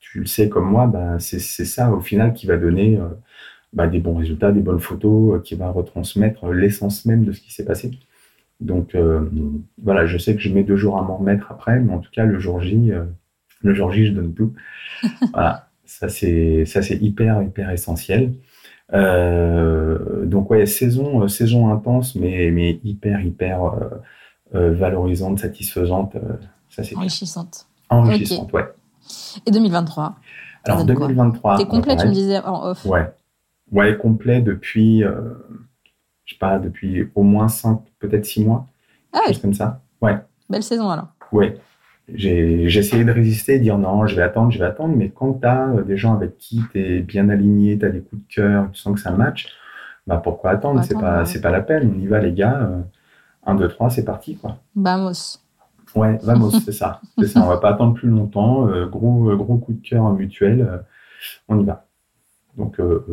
tu 0.00 0.20
le 0.20 0.26
sais 0.26 0.48
comme 0.48 0.70
moi, 0.70 0.86
bah, 0.86 1.18
c'est 1.20 1.38
ça 1.40 1.92
au 1.92 2.00
final 2.00 2.34
qui 2.34 2.46
va 2.46 2.56
donner 2.58 2.98
bah, 3.72 3.86
des 3.86 4.00
bons 4.00 4.16
résultats, 4.16 4.52
des 4.52 4.60
bonnes 4.60 4.80
photos, 4.80 5.36
euh, 5.36 5.40
qui 5.40 5.54
va 5.54 5.70
retransmettre 5.70 6.46
l'essence 6.48 7.06
même 7.06 7.24
de 7.24 7.32
ce 7.32 7.40
qui 7.40 7.52
s'est 7.52 7.64
passé. 7.64 7.90
Donc 8.60 8.94
euh, 8.94 9.28
voilà, 9.82 10.06
je 10.06 10.18
sais 10.18 10.34
que 10.34 10.40
je 10.40 10.50
mets 10.50 10.62
deux 10.62 10.76
jours 10.76 10.98
à 10.98 11.02
m'en 11.02 11.16
remettre 11.16 11.50
après, 11.50 11.80
mais 11.80 11.92
en 11.92 11.98
tout 11.98 12.10
cas 12.12 12.24
le 12.24 12.38
jour 12.38 12.60
J, 12.60 12.92
euh, 12.92 13.04
le 13.62 13.74
jour 13.74 13.90
J, 13.90 14.06
je 14.06 14.12
donne 14.12 14.34
tout. 14.34 14.52
voilà, 15.32 15.68
ça 15.84 16.08
c'est 16.08 16.64
ça 16.66 16.82
c'est 16.82 16.96
hyper 16.96 17.42
hyper 17.42 17.70
essentiel. 17.70 18.34
donc 18.92 20.50
ouais, 20.50 20.66
saison 20.66 21.26
saison 21.26 21.72
intense, 21.72 22.14
mais 22.14 22.50
mais 22.52 22.78
hyper 22.84 23.20
hyper 23.22 23.60
valorisante, 24.52 25.40
satisfaisante. 25.40 26.14
ça 26.68 26.84
c'est 26.84 26.96
enrichissante. 26.96 27.66
Enrichissante, 27.88 28.52
ouais. 28.52 28.66
Et 29.46 29.50
2023 29.50 30.14
Alors 30.64 30.84
2023. 30.84 31.56
T'es 31.56 31.64
complet, 31.64 31.96
tu 31.96 32.06
me 32.06 32.12
disais 32.12 32.38
en 32.38 32.70
off. 32.70 32.84
Ouais, 32.84 33.12
ouais, 33.72 33.96
complet 33.96 34.40
depuis, 34.40 35.04
euh, 35.04 35.34
je 36.24 36.34
sais 36.34 36.38
pas, 36.38 36.58
depuis 36.58 37.08
au 37.14 37.22
moins 37.22 37.48
5, 37.48 37.80
peut-être 37.98 38.24
6 38.24 38.44
mois. 38.44 38.66
Ah 39.12 39.20
oui. 39.28 39.38
comme 39.40 39.54
ça. 39.54 39.82
Ouais. 40.00 40.18
Belle 40.48 40.62
saison 40.62 40.88
alors. 40.90 41.08
Ouais. 41.32 41.58
j'ai 42.12 42.64
essayé 42.64 43.04
de 43.04 43.12
résister, 43.12 43.58
dire 43.58 43.78
non, 43.78 44.06
je 44.06 44.16
vais 44.16 44.22
attendre, 44.22 44.50
je 44.50 44.58
vais 44.58 44.64
attendre, 44.64 44.94
mais 44.96 45.10
quand 45.10 45.34
tu 45.34 45.46
as 45.46 45.82
des 45.86 45.96
gens 45.96 46.14
avec 46.14 46.38
qui 46.38 46.62
tu 46.72 46.80
es 46.80 47.00
bien 47.00 47.28
aligné, 47.28 47.78
tu 47.78 47.84
as 47.84 47.90
des 47.90 48.00
coups 48.00 48.22
de 48.22 48.34
cœur, 48.34 48.68
tu 48.72 48.80
sens 48.80 48.94
que 48.94 49.00
ça 49.00 49.10
match, 49.10 49.48
bah 50.06 50.20
pourquoi 50.22 50.50
attendre? 50.50 50.82
C'est 50.84 50.98
pas, 50.98 51.24
c'est 51.24 51.40
pas 51.40 51.50
la 51.50 51.60
peine, 51.60 51.92
on 51.94 52.00
y 52.00 52.06
va 52.06 52.20
les 52.20 52.32
gars. 52.32 52.70
1, 53.44 53.54
2, 53.54 53.68
3, 53.68 53.90
c'est 53.90 54.04
parti 54.04 54.36
quoi. 54.36 54.58
Vamos. 54.74 55.38
Ouais, 55.94 56.18
vamos, 56.22 56.50
c'est 56.50 56.72
ça. 56.72 57.00
C'est 57.18 57.26
ça, 57.26 57.44
on 57.44 57.48
va 57.48 57.58
pas 57.58 57.70
attendre 57.70 57.94
plus 57.94 58.08
longtemps. 58.08 58.66
Euh, 58.68 58.86
gros, 58.86 59.36
gros 59.36 59.58
coup 59.58 59.74
de 59.74 59.86
cœur 59.86 60.10
mutuel, 60.12 60.62
euh, 60.62 60.78
on 61.48 61.60
y 61.60 61.64
va. 61.64 61.86
Donc 62.56 62.80
euh, 62.80 63.04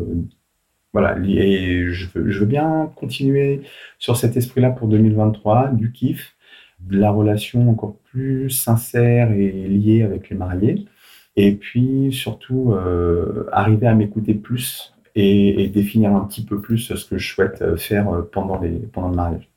voilà, 0.92 1.16
et 1.18 1.86
je 1.90 2.06
veux, 2.14 2.30
je 2.30 2.40
veux 2.40 2.46
bien 2.46 2.90
continuer 2.96 3.62
sur 3.98 4.16
cet 4.16 4.36
esprit-là 4.36 4.70
pour 4.70 4.88
2023, 4.88 5.68
du 5.68 5.92
kiff, 5.92 6.34
de 6.80 6.98
la 6.98 7.10
relation 7.10 7.70
encore 7.70 7.96
plus 8.10 8.50
sincère 8.50 9.30
et 9.32 9.50
liée 9.68 10.02
avec 10.02 10.30
les 10.30 10.36
mariés. 10.36 10.86
Et 11.36 11.54
puis 11.54 12.12
surtout, 12.12 12.74
arriver 13.52 13.86
à 13.86 13.94
m'écouter 13.94 14.34
plus 14.34 14.92
et, 15.14 15.68
définir 15.68 16.12
un 16.14 16.24
petit 16.24 16.44
peu 16.44 16.60
plus 16.60 16.78
ce 16.78 17.04
que 17.04 17.18
je 17.18 17.32
souhaite 17.32 17.76
faire 17.76 18.24
pendant, 18.32 18.58
les, 18.58 18.70
pendant 18.70 19.08
le 19.08 19.16
mariage. 19.16 19.48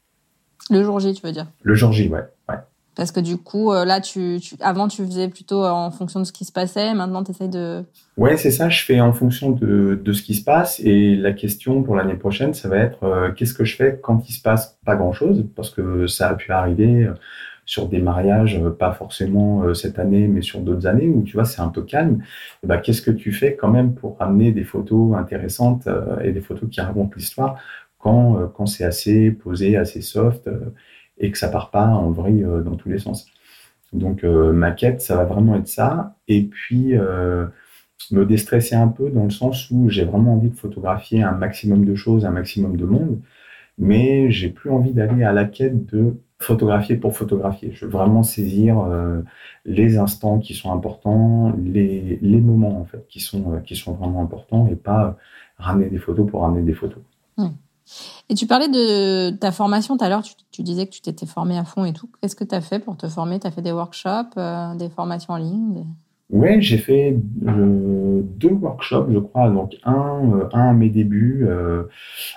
Le 0.69 0.83
jour 0.83 0.99
J, 0.99 1.13
tu 1.13 1.25
veux 1.25 1.33
dire? 1.33 1.47
Le 1.61 1.75
jour 1.75 1.91
J, 1.91 2.07
ouais. 2.09 2.25
Parce 2.95 3.11
que 3.11 3.19
du 3.19 3.37
coup, 3.37 3.71
euh, 3.71 3.85
là, 3.85 4.01
tu, 4.01 4.39
avant, 4.61 4.87
tu 4.87 5.03
faisais 5.05 5.27
plutôt 5.27 5.65
en 5.65 5.89
fonction 5.89 6.19
de 6.19 6.25
ce 6.25 6.31
qui 6.31 6.45
se 6.45 6.51
passait. 6.51 6.93
Maintenant, 6.93 7.23
tu 7.23 7.31
essayes 7.31 7.49
de... 7.49 7.83
Ouais, 8.17 8.37
c'est 8.37 8.51
ça. 8.51 8.69
Je 8.69 8.83
fais 8.83 9.01
en 9.01 9.13
fonction 9.13 9.51
de, 9.51 9.99
de, 10.01 10.13
ce 10.13 10.21
qui 10.21 10.35
se 10.35 10.43
passe. 10.43 10.79
Et 10.79 11.15
la 11.15 11.33
question 11.33 11.81
pour 11.81 11.95
l'année 11.95 12.15
prochaine, 12.15 12.53
ça 12.53 12.69
va 12.69 12.77
être 12.77 13.03
euh, 13.03 13.31
qu'est-ce 13.31 13.55
que 13.55 13.65
je 13.65 13.75
fais 13.75 13.99
quand 14.01 14.29
il 14.29 14.33
se 14.33 14.41
passe 14.41 14.77
pas 14.85 14.95
grand-chose? 14.95 15.45
Parce 15.55 15.71
que 15.71 16.05
ça 16.05 16.29
a 16.29 16.35
pu 16.35 16.51
arriver 16.51 17.05
euh, 17.05 17.13
sur 17.65 17.87
des 17.87 17.99
mariages, 17.99 18.61
pas 18.77 18.91
forcément 18.91 19.73
cette 19.73 19.97
année, 19.97 20.27
mais 20.27 20.41
sur 20.41 20.59
d'autres 20.59 20.85
années 20.85 21.07
où 21.07 21.23
tu 21.23 21.37
vois 21.37 21.45
c'est 21.45 21.61
un 21.61 21.69
peu 21.69 21.81
calme. 21.81 22.21
Ben, 22.61 22.77
qu'est-ce 22.77 23.01
que 23.01 23.09
tu 23.09 23.31
fais 23.31 23.55
quand 23.55 23.69
même 23.69 23.93
pour 23.93 24.17
amener 24.19 24.51
des 24.51 24.65
photos 24.65 25.15
intéressantes 25.15 25.87
et 26.21 26.33
des 26.33 26.41
photos 26.41 26.69
qui 26.69 26.81
racontent 26.81 27.13
l'histoire 27.15 27.55
quand, 27.99 28.51
quand 28.53 28.65
c'est 28.65 28.83
assez 28.83 29.31
posé, 29.31 29.77
assez 29.77 30.01
soft 30.01 30.49
et 31.17 31.31
que 31.31 31.37
ça 31.37 31.49
part 31.49 31.71
pas 31.71 31.87
en 31.87 32.11
vrille 32.11 32.43
euh, 32.43 32.61
dans 32.61 32.75
tous 32.75 32.89
les 32.89 32.99
sens. 32.99 33.27
Donc 33.91 34.23
euh, 34.23 34.51
ma 34.51 34.71
quête, 34.71 35.01
ça 35.01 35.15
va 35.15 35.25
vraiment 35.25 35.55
être 35.55 35.67
ça. 35.67 36.15
Et 36.27 36.43
puis 36.43 36.97
euh, 36.97 37.45
me 38.11 38.25
déstresser 38.25 38.75
un 38.75 38.87
peu 38.87 39.09
dans 39.09 39.23
le 39.23 39.29
sens 39.29 39.69
où 39.71 39.89
j'ai 39.89 40.05
vraiment 40.05 40.33
envie 40.33 40.49
de 40.49 40.55
photographier 40.55 41.21
un 41.23 41.31
maximum 41.31 41.85
de 41.85 41.95
choses, 41.95 42.25
un 42.25 42.31
maximum 42.31 42.77
de 42.77 42.85
monde, 42.85 43.21
mais 43.77 44.31
j'ai 44.31 44.49
plus 44.49 44.71
envie 44.71 44.93
d'aller 44.93 45.23
à 45.23 45.31
la 45.31 45.45
quête 45.45 45.85
de 45.93 46.17
photographier 46.39 46.97
pour 46.97 47.15
photographier. 47.15 47.71
Je 47.73 47.85
veux 47.85 47.91
vraiment 47.91 48.23
saisir 48.23 48.85
les 49.65 49.97
instants 49.97 50.39
qui 50.39 50.53
sont 50.53 50.73
importants, 50.73 51.53
les, 51.57 52.19
moments 52.21 52.81
en 52.81 52.85
fait 52.85 53.07
qui 53.07 53.21
sont 53.21 53.61
qui 53.65 53.77
sont 53.77 53.93
vraiment 53.93 54.21
importants 54.21 54.67
et 54.67 54.75
pas 54.75 55.17
ramener 55.57 55.89
des 55.89 55.99
photos 55.99 56.29
pour 56.29 56.41
ramener 56.41 56.63
des 56.63 56.73
photos. 56.73 57.01
Mmh. 57.37 57.47
Et 58.29 58.35
tu 58.35 58.47
parlais 58.47 58.69
de 58.69 59.31
ta 59.31 59.51
formation 59.51 59.97
tout 59.97 60.03
à 60.03 60.09
l'heure, 60.09 60.23
tu, 60.51 60.63
disais 60.63 60.85
que 60.85 60.91
tu 60.91 61.01
t'étais 61.01 61.25
formé 61.25 61.57
à 61.57 61.65
fond 61.65 61.85
et 61.85 61.93
tout. 61.93 62.09
Qu'est-ce 62.21 62.35
que 62.35 62.43
tu 62.43 62.55
as 62.55 62.61
fait 62.61 62.79
pour 62.79 62.97
te 62.97 63.07
former? 63.07 63.39
Tu 63.39 63.47
as 63.47 63.51
fait 63.51 63.61
des 63.61 63.71
workshops, 63.71 64.37
euh, 64.37 64.75
des 64.75 64.89
formations 64.89 65.33
en 65.33 65.37
ligne 65.37 65.85
Oui, 66.29 66.61
j'ai 66.61 66.77
fait 66.77 67.17
euh, 67.45 68.21
deux 68.23 68.53
workshops, 68.53 69.07
je 69.11 69.19
crois. 69.19 69.49
Donc, 69.49 69.75
un, 69.83 70.31
euh, 70.33 70.49
un 70.53 70.69
à 70.69 70.73
mes 70.73 70.89
débuts, 70.89 71.47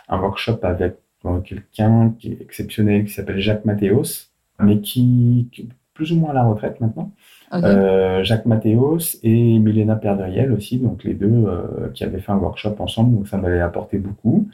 un 0.08 0.20
workshop 0.20 0.58
avec 0.62 0.96
quelqu'un 1.44 2.14
qui 2.18 2.32
est 2.32 2.40
exceptionnel, 2.40 3.04
qui 3.04 3.12
s'appelle 3.12 3.40
Jacques 3.40 3.64
Mathéos, 3.64 4.28
mais 4.60 4.80
qui, 4.80 5.48
qui, 5.52 5.62
est 5.62 5.68
plus 5.94 6.12
ou 6.12 6.16
moins 6.16 6.30
à 6.30 6.34
la 6.34 6.44
retraite 6.44 6.80
maintenant, 6.80 7.12
euh, 7.64 8.25
Jacques 8.25 8.46
Mathéos 8.46 9.18
et 9.22 9.58
Milena 9.58 9.96
Perdriel 9.96 10.52
aussi, 10.52 10.78
donc 10.78 11.04
les 11.04 11.14
deux 11.14 11.44
euh, 11.46 11.88
qui 11.94 12.04
avaient 12.04 12.18
fait 12.18 12.32
un 12.32 12.36
workshop 12.36 12.76
ensemble, 12.78 13.16
donc 13.16 13.28
ça 13.28 13.36
m'avait 13.36 13.60
apporté 13.60 13.98
beaucoup. 13.98 14.48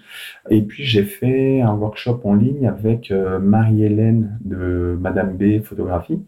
Et 0.50 0.62
puis 0.62 0.84
j'ai 0.84 1.04
fait 1.04 1.60
un 1.60 1.74
workshop 1.74 2.20
en 2.24 2.34
ligne 2.34 2.66
avec 2.66 3.10
euh, 3.10 3.38
Marie-Hélène 3.38 4.38
de 4.44 4.96
Madame 5.00 5.36
B 5.36 5.62
Photographie. 5.62 6.20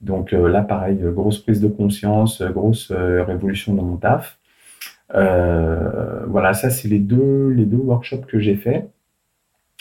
Donc 0.00 0.32
là, 0.32 0.60
pareil, 0.60 0.98
grosse 1.02 1.38
prise 1.38 1.62
de 1.62 1.68
conscience, 1.68 2.42
grosse 2.42 2.92
révolution 2.92 3.72
dans 3.72 3.84
mon 3.84 3.96
taf. 3.96 4.38
voilà, 5.08 6.52
ça 6.52 6.68
c'est 6.68 6.88
les 6.88 6.98
deux 6.98 7.48
les 7.48 7.64
deux 7.64 7.78
workshops 7.78 8.26
que 8.26 8.38
j'ai 8.38 8.56
fait 8.56 8.90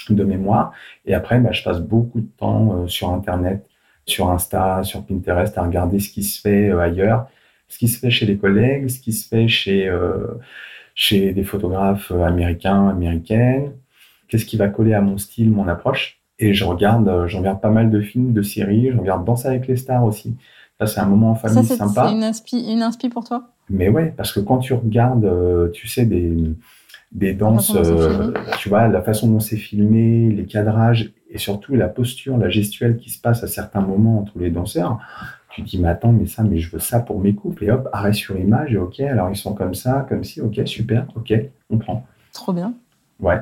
de 0.09 0.23
mémoire. 0.23 0.71
Et 1.05 1.13
après, 1.13 1.39
bah, 1.39 1.51
je 1.51 1.61
passe 1.61 1.81
beaucoup 1.81 2.21
de 2.21 2.29
temps 2.37 2.87
sur 2.87 3.11
Internet 3.11 3.65
sur 4.05 4.29
Insta, 4.29 4.83
sur 4.83 5.05
Pinterest, 5.05 5.57
à 5.57 5.63
regarder 5.63 5.99
ce 5.99 6.09
qui 6.09 6.23
se 6.23 6.41
fait 6.41 6.69
euh, 6.69 6.79
ailleurs, 6.79 7.27
ce 7.67 7.77
qui 7.77 7.87
se 7.87 7.99
fait 7.99 8.11
chez 8.11 8.25
les 8.25 8.37
collègues, 8.37 8.89
ce 8.89 8.99
qui 8.99 9.13
se 9.13 9.27
fait 9.27 9.47
chez, 9.47 9.87
euh, 9.87 10.39
chez 10.95 11.33
des 11.33 11.43
photographes 11.43 12.11
euh, 12.11 12.23
américains, 12.23 12.89
américaines, 12.89 13.71
qu'est-ce 14.27 14.45
qui 14.45 14.57
va 14.57 14.67
coller 14.67 14.93
à 14.93 15.01
mon 15.01 15.17
style, 15.17 15.51
mon 15.51 15.67
approche? 15.67 16.19
Et 16.39 16.53
je 16.53 16.65
regarde, 16.65 17.27
je 17.27 17.37
regarde 17.37 17.61
pas 17.61 17.69
mal 17.69 17.89
de 17.89 18.01
films, 18.01 18.33
de 18.33 18.41
séries, 18.41 18.89
je 18.91 18.97
regarde 18.97 19.23
Danse 19.23 19.45
avec 19.45 19.67
les 19.67 19.77
stars 19.77 20.03
aussi. 20.03 20.35
Ça, 20.79 20.87
c'est 20.87 20.99
un 20.99 21.05
moment 21.05 21.31
en 21.31 21.35
famille 21.35 21.63
ça, 21.63 21.75
sympa. 21.75 22.07
C'est 22.07 22.15
une 22.15 22.23
inspi, 22.23 22.73
une 22.73 22.81
inspi 22.81 23.09
pour 23.09 23.23
toi? 23.23 23.49
Mais 23.69 23.87
ouais, 23.87 24.13
parce 24.17 24.33
que 24.33 24.39
quand 24.39 24.57
tu 24.57 24.73
regardes, 24.73 25.71
tu 25.71 25.87
sais, 25.87 26.05
des, 26.05 26.35
des 27.13 27.33
danses, 27.33 27.75
tu 28.59 28.69
vois, 28.69 28.87
la 28.87 29.01
façon 29.01 29.27
dont 29.27 29.39
c'est 29.39 29.57
filmé, 29.57 30.31
les 30.31 30.45
cadrages, 30.45 31.13
et 31.29 31.37
surtout 31.37 31.75
la 31.75 31.87
posture, 31.87 32.37
la 32.37 32.49
gestuelle 32.49 32.97
qui 32.97 33.09
se 33.09 33.19
passe 33.21 33.43
à 33.43 33.47
certains 33.47 33.81
moments 33.81 34.19
entre 34.19 34.37
les 34.39 34.49
danseurs, 34.49 34.99
tu 35.51 35.63
te 35.63 35.69
dis, 35.69 35.79
mais 35.79 35.89
attends, 35.89 36.11
mais 36.11 36.25
ça, 36.25 36.43
mais 36.43 36.57
je 36.57 36.71
veux 36.71 36.79
ça 36.79 36.99
pour 36.99 37.19
mes 37.19 37.35
couples. 37.35 37.65
Et 37.65 37.71
hop, 37.71 37.87
arrêt 37.93 38.13
sur 38.13 38.37
image, 38.37 38.73
et 38.73 38.77
ok, 38.77 38.99
alors 39.01 39.29
ils 39.29 39.35
sont 39.35 39.53
comme 39.53 39.75
ça, 39.75 40.05
comme 40.09 40.23
si, 40.23 40.41
ok, 40.41 40.61
super, 40.65 41.05
ok, 41.15 41.33
on 41.69 41.77
prend. 41.77 42.05
Trop 42.33 42.53
bien. 42.53 42.73
Ouais. 43.19 43.41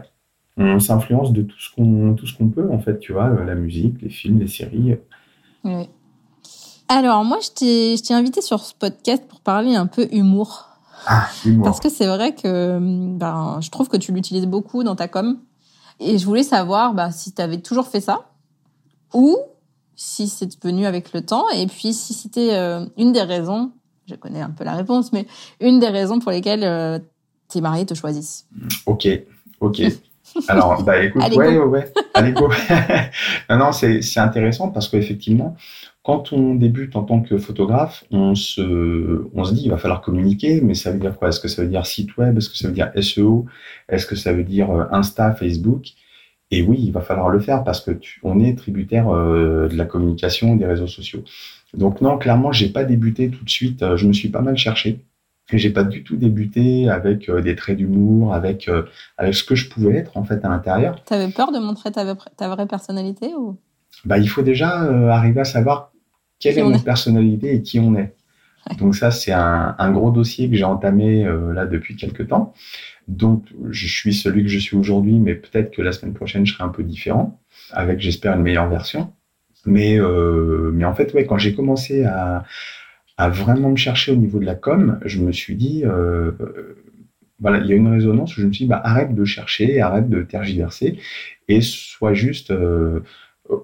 On 0.58 0.80
s'influence 0.80 1.32
de 1.32 1.42
tout 1.42 1.60
ce 1.60 1.74
qu'on 1.74 2.14
tout 2.14 2.28
ce 2.28 2.38
qu'on 2.38 2.50
peut, 2.50 2.70
en 2.70 2.80
fait, 2.80 3.00
tu 3.00 3.14
vois, 3.14 3.30
la 3.46 3.56
musique, 3.56 4.02
les 4.02 4.10
films, 4.10 4.40
les 4.40 4.48
séries. 4.48 4.98
Oui. 5.64 5.90
Alors, 6.90 7.24
moi, 7.24 7.38
je 7.42 7.98
t'ai 8.04 8.14
invité 8.14 8.42
sur 8.42 8.60
ce 8.60 8.76
podcast 8.76 9.24
pour 9.30 9.40
parler 9.40 9.76
un 9.76 9.88
peu 9.88 10.10
humour. 10.12 10.71
Ah. 11.08 11.28
Parce 11.64 11.80
que 11.80 11.90
c'est 11.90 12.08
vrai 12.08 12.36
que 12.36 12.78
ben, 12.80 13.60
je 13.62 13.70
trouve 13.70 13.88
que 13.90 13.98
tu 13.98 14.12
l'utilises 14.12 14.46
beaucoup 14.46 14.84
dans 14.84 14.96
ta 14.96 15.08
com. 15.08 15.40
Et 16.00 16.18
je 16.18 16.26
voulais 16.26 16.44
savoir 16.44 16.94
bah, 16.94 17.12
si 17.12 17.32
tu 17.32 17.42
avais 17.42 17.60
toujours 17.60 17.88
fait 17.88 18.02
ça 18.02 18.32
ou 19.14 19.38
si 19.96 20.28
c'est 20.28 20.64
venu 20.64 20.86
avec 20.86 21.14
le 21.14 21.22
temps 21.22 21.48
et 21.50 21.68
puis 21.68 21.94
si 21.94 22.14
c'était 22.14 22.56
euh, 22.56 22.86
une 22.98 23.12
des 23.12 23.22
raisons, 23.22 23.72
je 24.08 24.16
connais 24.16 24.42
un 24.42 24.50
peu 24.50 24.64
la 24.64 24.74
réponse, 24.74 25.14
mais 25.14 25.28
une 25.60 25.80
des 25.80 25.90
raisons 25.90 26.20
pour 26.20 26.32
lesquelles 26.32 26.64
euh, 26.64 26.98
tes 27.50 27.62
mariés 27.62 27.86
te 27.86 27.94
choisissent. 27.94 28.48
Ok, 28.86 29.08
ok. 29.60 29.82
Alors, 30.48 30.82
bah 30.84 31.04
écoute, 31.04 31.22
Allez, 31.24 31.36
ouais, 31.38 31.58
ouais, 31.58 31.66
ouais, 31.66 31.94
Allez, 32.14 32.32
go. 32.32 32.50
non, 33.50 33.58
non, 33.58 33.72
c'est 33.72 34.18
intéressant 34.18 34.70
parce 34.70 34.88
qu'effectivement, 34.88 35.56
quand 36.04 36.34
on 36.34 36.56
débute 36.56 36.96
en 36.96 37.04
tant 37.04 37.22
que 37.22 37.38
photographe, 37.38 38.04
on 38.10 38.34
se, 38.34 39.28
on 39.36 39.44
se 39.44 39.54
dit 39.54 39.64
il 39.66 39.70
va 39.70 39.78
falloir 39.78 40.02
communiquer, 40.02 40.60
mais 40.62 40.74
ça 40.74 40.92
veut 40.92 41.00
dire 41.00 41.18
quoi? 41.18 41.30
Est-ce 41.30 41.40
que 41.40 41.48
ça 41.48 41.62
veut 41.62 41.68
dire 41.68 41.86
site 41.86 42.18
web? 42.18 42.38
Est-ce 42.38 42.50
que 42.50 42.58
ça 42.58 42.68
veut 42.68 42.74
dire 42.74 42.92
SEO 43.00 43.46
Est-ce 43.88 44.08
que 44.08 44.16
ça 44.16 44.34
veut 44.34 44.44
dire 44.44 44.72
euh, 44.72 44.86
Insta, 44.92 45.34
Facebook? 45.34 45.90
Et 46.50 46.64
oui, 46.64 46.80
il 46.82 46.92
va 46.92 47.02
falloir 47.02 47.30
le 47.30 47.40
faire 47.40 47.64
parce 47.64 47.82
que 47.82 47.92
tu, 47.92 48.20
on 48.24 48.40
est 48.40 48.58
tributaire 48.58 49.10
euh, 49.10 49.68
de 49.68 49.76
la 49.78 49.86
communication, 49.86 50.56
des 50.56 50.66
réseaux 50.66 50.88
sociaux. 50.88 51.24
Donc 51.76 52.02
non, 52.02 52.18
clairement, 52.18 52.52
j'ai 52.52 52.70
pas 52.70 52.84
débuté 52.84 53.30
tout 53.30 53.46
de 53.46 53.50
suite. 53.50 53.84
Euh, 53.84 53.96
je 53.96 54.08
me 54.08 54.14
suis 54.14 54.30
pas 54.30 54.42
mal 54.42 54.58
cherché. 54.58 55.00
Et 55.54 55.60
j'ai 55.60 55.70
pas 55.70 55.84
du 55.84 56.04
tout 56.04 56.16
débuté 56.16 56.90
avec 56.90 57.30
des 57.30 57.56
traits 57.56 57.76
d'humour, 57.76 58.34
avec 58.34 58.70
avec 59.18 59.34
ce 59.34 59.44
que 59.44 59.54
je 59.54 59.70
pouvais 59.70 59.98
être 59.98 60.16
en 60.16 60.24
fait 60.24 60.46
à 60.46 60.48
l'intérieur. 60.48 61.04
Tu 61.04 61.14
avais 61.14 61.30
peur 61.30 61.52
de 61.52 61.60
montrer 61.60 61.92
ta, 61.92 62.16
ta 62.16 62.48
vraie 62.48 62.68
personnalité 62.68 63.34
ou? 63.38 63.58
Bah, 64.06 64.18
il 64.18 64.30
faut 64.30 64.44
déjà 64.44 64.70
arriver 65.14 65.42
à 65.42 65.46
savoir 65.46 65.91
quelle 66.42 66.58
est 66.58 66.64
notre 66.64 66.84
personnalité 66.84 67.56
et 67.56 67.62
qui 67.62 67.80
on 67.80 67.96
est. 67.96 68.14
Donc 68.78 68.96
ça, 68.96 69.12
c'est 69.12 69.32
un, 69.32 69.92
gros 69.92 70.12
dossier 70.12 70.50
que 70.50 70.56
j'ai 70.56 70.64
entamé 70.64 71.26
euh, 71.26 71.54
là 71.54 71.66
depuis 71.66 71.96
quelques 71.96 72.28
temps. 72.28 72.54
Donc 73.08 73.46
je 73.70 73.88
suis 73.88 74.14
celui 74.14 74.44
que 74.44 74.50
je 74.50 74.60
suis 74.60 74.78
aujourd'hui, 74.78 75.20
mais 75.20 75.36
peut-être 75.36 75.72
que 75.72 75.82
la 75.82 75.92
semaine 75.92 76.14
prochaine, 76.14 76.46
je 76.46 76.54
serai 76.54 76.64
un 76.64 76.70
peu 76.70 76.84
différent, 76.84 77.40
avec 77.72 78.00
j'espère 78.00 78.36
une 78.36 78.44
meilleure 78.44 78.70
version. 78.70 79.14
Mais, 79.66 80.00
euh, 80.00 80.72
mais 80.74 80.86
en 80.86 80.94
fait, 80.94 81.14
ouais, 81.14 81.26
quand 81.26 81.38
j'ai 81.38 81.54
commencé 81.54 82.04
à, 82.04 82.46
à 83.18 83.30
vraiment 83.30 83.70
me 83.70 83.78
chercher 83.78 84.12
au 84.12 84.16
niveau 84.16 84.40
de 84.40 84.46
la 84.46 84.56
com, 84.56 85.00
je 85.06 85.20
me 85.20 85.32
suis 85.32 85.56
dit, 85.56 85.84
euh, 85.86 86.32
voilà, 87.40 87.60
il 87.60 87.68
y 87.68 87.74
a 87.74 87.76
une 87.76 87.88
résonance 87.88 88.38
où 88.38 88.42
je 88.42 88.48
me 88.48 88.54
suis 88.54 88.66
dit, 88.66 88.70
bah, 88.70 88.82
arrête 88.84 89.14
de 89.14 89.26
chercher, 89.26 89.82
arrête 89.82 90.10
de 90.10 90.22
tergiverser 90.24 91.00
et 91.48 91.62
sois 91.62 92.14
juste 92.14 92.54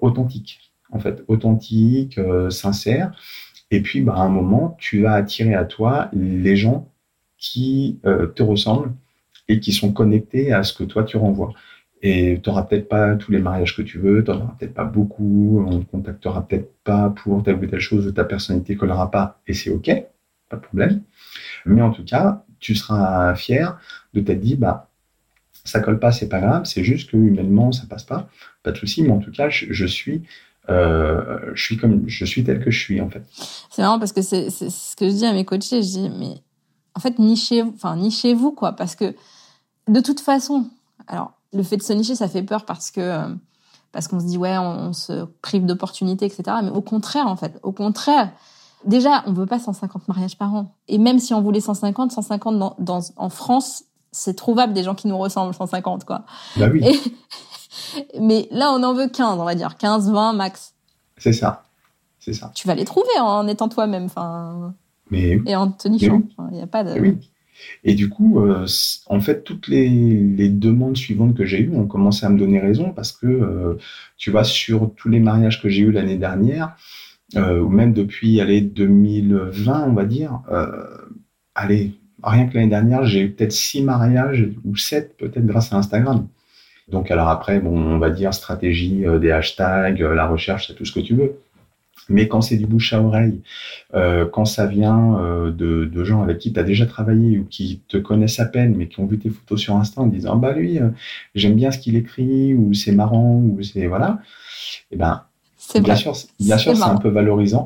authentique 0.01 0.66
en 0.91 0.99
fait, 0.99 1.23
authentique, 1.27 2.17
euh, 2.17 2.49
sincère. 2.49 3.11
Et 3.71 3.81
puis, 3.81 4.01
bah, 4.01 4.15
à 4.15 4.21
un 4.21 4.29
moment, 4.29 4.75
tu 4.79 5.01
vas 5.01 5.13
attirer 5.13 5.55
à 5.55 5.65
toi 5.65 6.09
les 6.13 6.55
gens 6.55 6.91
qui 7.37 7.99
euh, 8.05 8.27
te 8.27 8.43
ressemblent 8.43 8.93
et 9.47 9.59
qui 9.59 9.71
sont 9.71 9.91
connectés 9.93 10.53
à 10.53 10.63
ce 10.63 10.73
que 10.73 10.83
toi 10.83 11.03
tu 11.03 11.17
renvoies. 11.17 11.53
Et 12.01 12.39
tu 12.43 12.49
n'auras 12.49 12.63
peut-être 12.63 12.89
pas 12.89 13.15
tous 13.15 13.31
les 13.31 13.39
mariages 13.39 13.75
que 13.75 13.81
tu 13.81 13.97
veux, 13.97 14.23
tu 14.23 14.31
n'en 14.31 14.37
auras 14.37 14.55
peut-être 14.59 14.73
pas 14.73 14.85
beaucoup, 14.85 15.63
on 15.67 15.77
ne 15.77 15.83
te 15.83 15.89
contactera 15.89 16.47
peut-être 16.47 16.71
pas 16.83 17.09
pour 17.09 17.41
telle 17.43 17.55
ou 17.55 17.65
telle 17.65 17.79
chose, 17.79 18.13
ta 18.13 18.23
personnalité 18.23 18.75
ne 18.75 18.79
collera 18.79 19.09
pas, 19.09 19.41
et 19.47 19.53
c'est 19.53 19.71
OK, 19.71 19.89
pas 20.49 20.57
de 20.57 20.61
problème. 20.61 21.01
Mais 21.65 21.81
en 21.81 21.91
tout 21.91 22.03
cas, 22.03 22.43
tu 22.59 22.75
seras 22.75 23.33
fier 23.35 23.79
de 24.13 24.21
t'être 24.21 24.39
dit, 24.39 24.55
bah, 24.55 24.89
ça 25.63 25.79
colle 25.79 25.99
pas, 25.99 26.11
c'est 26.11 26.29
pas 26.29 26.39
grave, 26.39 26.65
c'est 26.65 26.83
juste 26.83 27.11
que 27.11 27.17
humainement, 27.17 27.71
ça 27.71 27.85
passe 27.87 28.03
pas, 28.03 28.29
pas 28.63 28.71
de 28.71 28.77
souci, 28.77 29.03
mais 29.03 29.11
en 29.11 29.19
tout 29.19 29.31
cas, 29.31 29.49
je, 29.49 29.85
suis. 29.85 30.23
Euh, 30.69 31.39
je 31.53 31.63
suis 31.63 31.77
comme 31.77 32.03
je 32.07 32.25
suis 32.25 32.43
tel 32.43 32.63
que 32.63 32.71
je 32.71 32.79
suis 32.79 32.99
en 33.01 33.09
fait. 33.09 33.23
C'est 33.69 33.81
marrant 33.81 33.99
parce 33.99 34.11
que 34.11 34.21
c'est 34.21 34.49
ce 34.49 34.95
que 34.95 35.09
je 35.09 35.13
dis 35.13 35.25
à 35.25 35.33
mes 35.33 35.45
coachés, 35.45 35.81
je 35.81 35.87
dis 35.87 36.09
mais 36.09 36.41
en 36.95 36.99
fait 36.99 37.19
nichez 37.19 37.61
enfin 37.61 37.95
nichez-vous 37.95 38.51
quoi 38.51 38.73
parce 38.73 38.95
que 38.95 39.15
de 39.87 39.99
toute 40.01 40.19
façon 40.19 40.65
alors 41.07 41.31
le 41.53 41.63
fait 41.63 41.77
de 41.77 41.83
se 41.83 41.93
nicher, 41.93 42.15
ça 42.15 42.27
fait 42.27 42.43
peur 42.43 42.65
parce 42.65 42.91
que 42.91 43.01
euh, 43.01 43.27
parce 43.91 44.07
qu'on 44.07 44.19
se 44.19 44.25
dit 44.25 44.37
ouais, 44.37 44.57
on, 44.57 44.93
se 44.93 45.25
prive 45.41 45.65
d'opportunités, 45.65 46.25
etc. 46.25 46.57
Mais 46.63 46.69
au 46.69 46.81
contraire, 46.81 47.27
en 47.27 47.35
fait, 47.35 47.57
au 47.63 47.71
contraire, 47.71 48.31
déjà, 48.85 49.23
on 49.25 49.33
veut 49.33 49.45
pas 49.45 49.59
150 49.59 50.07
mariages 50.07 50.37
par 50.37 50.53
an. 50.53 50.75
Et 50.87 50.97
même 50.97 51.19
si 51.19 51.33
on 51.33 51.41
voulait 51.41 51.61
150, 51.61 52.11
150 52.11 52.59
dans, 52.59 52.75
dans 52.79 52.99
en 53.15 53.29
France, 53.29 53.85
c'est 54.11 54.35
trouvable 54.35 54.73
des 54.73 54.83
gens 54.83 54.95
qui 54.95 55.07
nous 55.07 55.17
ressemblent 55.17 55.53
150 55.53 56.05
quoi. 56.05 56.25
Bah 56.57 56.67
oui. 56.71 56.83
Mais 58.19 58.47
là, 58.51 58.71
on 58.71 58.83
en 58.83 58.93
veut 58.93 59.07
15, 59.07 59.39
on 59.39 59.43
va 59.43 59.55
dire 59.55 59.77
15, 59.77 60.11
20 60.11 60.33
max. 60.33 60.73
C'est 61.17 61.33
ça, 61.33 61.63
c'est 62.19 62.33
ça. 62.33 62.51
Tu 62.55 62.67
vas 62.67 62.75
les 62.75 62.85
trouver 62.85 63.19
en 63.19 63.47
étant 63.47 63.69
toi-même, 63.69 64.05
enfin. 64.05 64.73
Mais 65.09 65.39
et 65.45 65.55
en 65.55 65.71
te 65.71 65.87
nichant. 65.87 66.21
Il 66.51 66.57
n'y 66.57 66.61
a 66.61 66.67
pas 66.67 66.83
de. 66.83 66.99
Oui. 66.99 67.17
Et 67.83 67.95
du 67.95 68.09
coup, 68.09 68.39
euh, 68.39 68.65
en 69.07 69.19
fait, 69.19 69.43
toutes 69.43 69.67
les, 69.67 70.49
demandes 70.49 70.97
suivantes 70.97 71.35
que 71.35 71.45
j'ai 71.45 71.61
eues 71.61 71.75
ont 71.75 71.87
commencé 71.87 72.25
à 72.25 72.29
me 72.29 72.37
donner 72.37 72.59
raison 72.59 72.91
parce 72.91 73.11
que, 73.11 73.27
euh, 73.27 73.77
tu 74.17 74.31
vois, 74.31 74.43
sur 74.43 74.93
tous 74.95 75.09
les 75.09 75.19
mariages 75.19 75.61
que 75.61 75.69
j'ai 75.69 75.83
eus 75.83 75.91
l'année 75.91 76.17
dernière, 76.17 76.75
euh, 77.35 77.59
ou 77.59 77.69
même 77.69 77.93
depuis, 77.93 78.39
allez, 78.41 78.61
2020, 78.61 79.85
on 79.89 79.93
va 79.93 80.05
dire, 80.05 80.41
allez, 81.55 81.93
rien 82.23 82.47
que 82.47 82.55
l'année 82.55 82.69
dernière, 82.69 83.05
j'ai 83.05 83.21
eu 83.21 83.31
peut-être 83.31 83.51
six 83.51 83.81
mariages 83.81 84.49
ou 84.63 84.75
sept 84.75 85.17
peut-être 85.17 85.45
grâce 85.45 85.73
à 85.73 85.77
Instagram. 85.77 86.27
Donc 86.87 87.11
alors 87.11 87.27
après, 87.27 87.59
bon, 87.59 87.77
on 87.77 87.97
va 87.97 88.09
dire 88.09 88.33
stratégie 88.33 89.03
des 89.19 89.31
hashtags, 89.31 89.99
la 89.99 90.27
recherche, 90.27 90.67
c'est 90.67 90.73
tout 90.73 90.85
ce 90.85 90.93
que 90.93 91.01
tu 91.01 91.15
veux. 91.15 91.39
Mais 92.09 92.27
quand 92.27 92.41
c'est 92.41 92.57
du 92.57 92.65
bouche 92.65 92.93
à 92.93 93.01
oreille, 93.01 93.41
euh, 93.93 94.25
quand 94.25 94.45
ça 94.45 94.65
vient 94.65 95.17
euh, 95.19 95.51
de, 95.51 95.85
de, 95.85 96.03
gens 96.03 96.21
avec 96.21 96.39
qui 96.39 96.53
tu 96.53 96.59
as 96.59 96.63
déjà 96.63 96.85
travaillé 96.85 97.37
ou 97.37 97.45
qui 97.45 97.81
te 97.87 97.97
connaissent 97.97 98.39
à 98.39 98.45
peine, 98.45 98.75
mais 98.75 98.87
qui 98.87 98.99
ont 98.99 99.05
vu 99.05 99.19
tes 99.19 99.29
photos 99.29 99.59
sur 99.59 99.75
Insta 99.75 100.01
en 100.01 100.07
disant 100.07 100.37
bah 100.37 100.53
lui, 100.53 100.79
euh, 100.79 100.89
j'aime 101.35 101.55
bien 101.55 101.71
ce 101.71 101.79
qu'il 101.79 101.95
écrit, 101.95 102.53
ou 102.53 102.73
c'est 102.73 102.93
marrant, 102.93 103.35
ou 103.35 103.61
c'est 103.61 103.87
voilà, 103.87 104.19
et 104.91 104.95
eh 104.95 104.97
ben 104.97 105.23
bien 105.81 105.95
sûr, 105.95 106.13
bien 106.39 106.57
sûr, 106.57 106.77
c'est 106.77 106.83
un 106.83 106.97
peu 106.97 107.09
valorisant. 107.09 107.65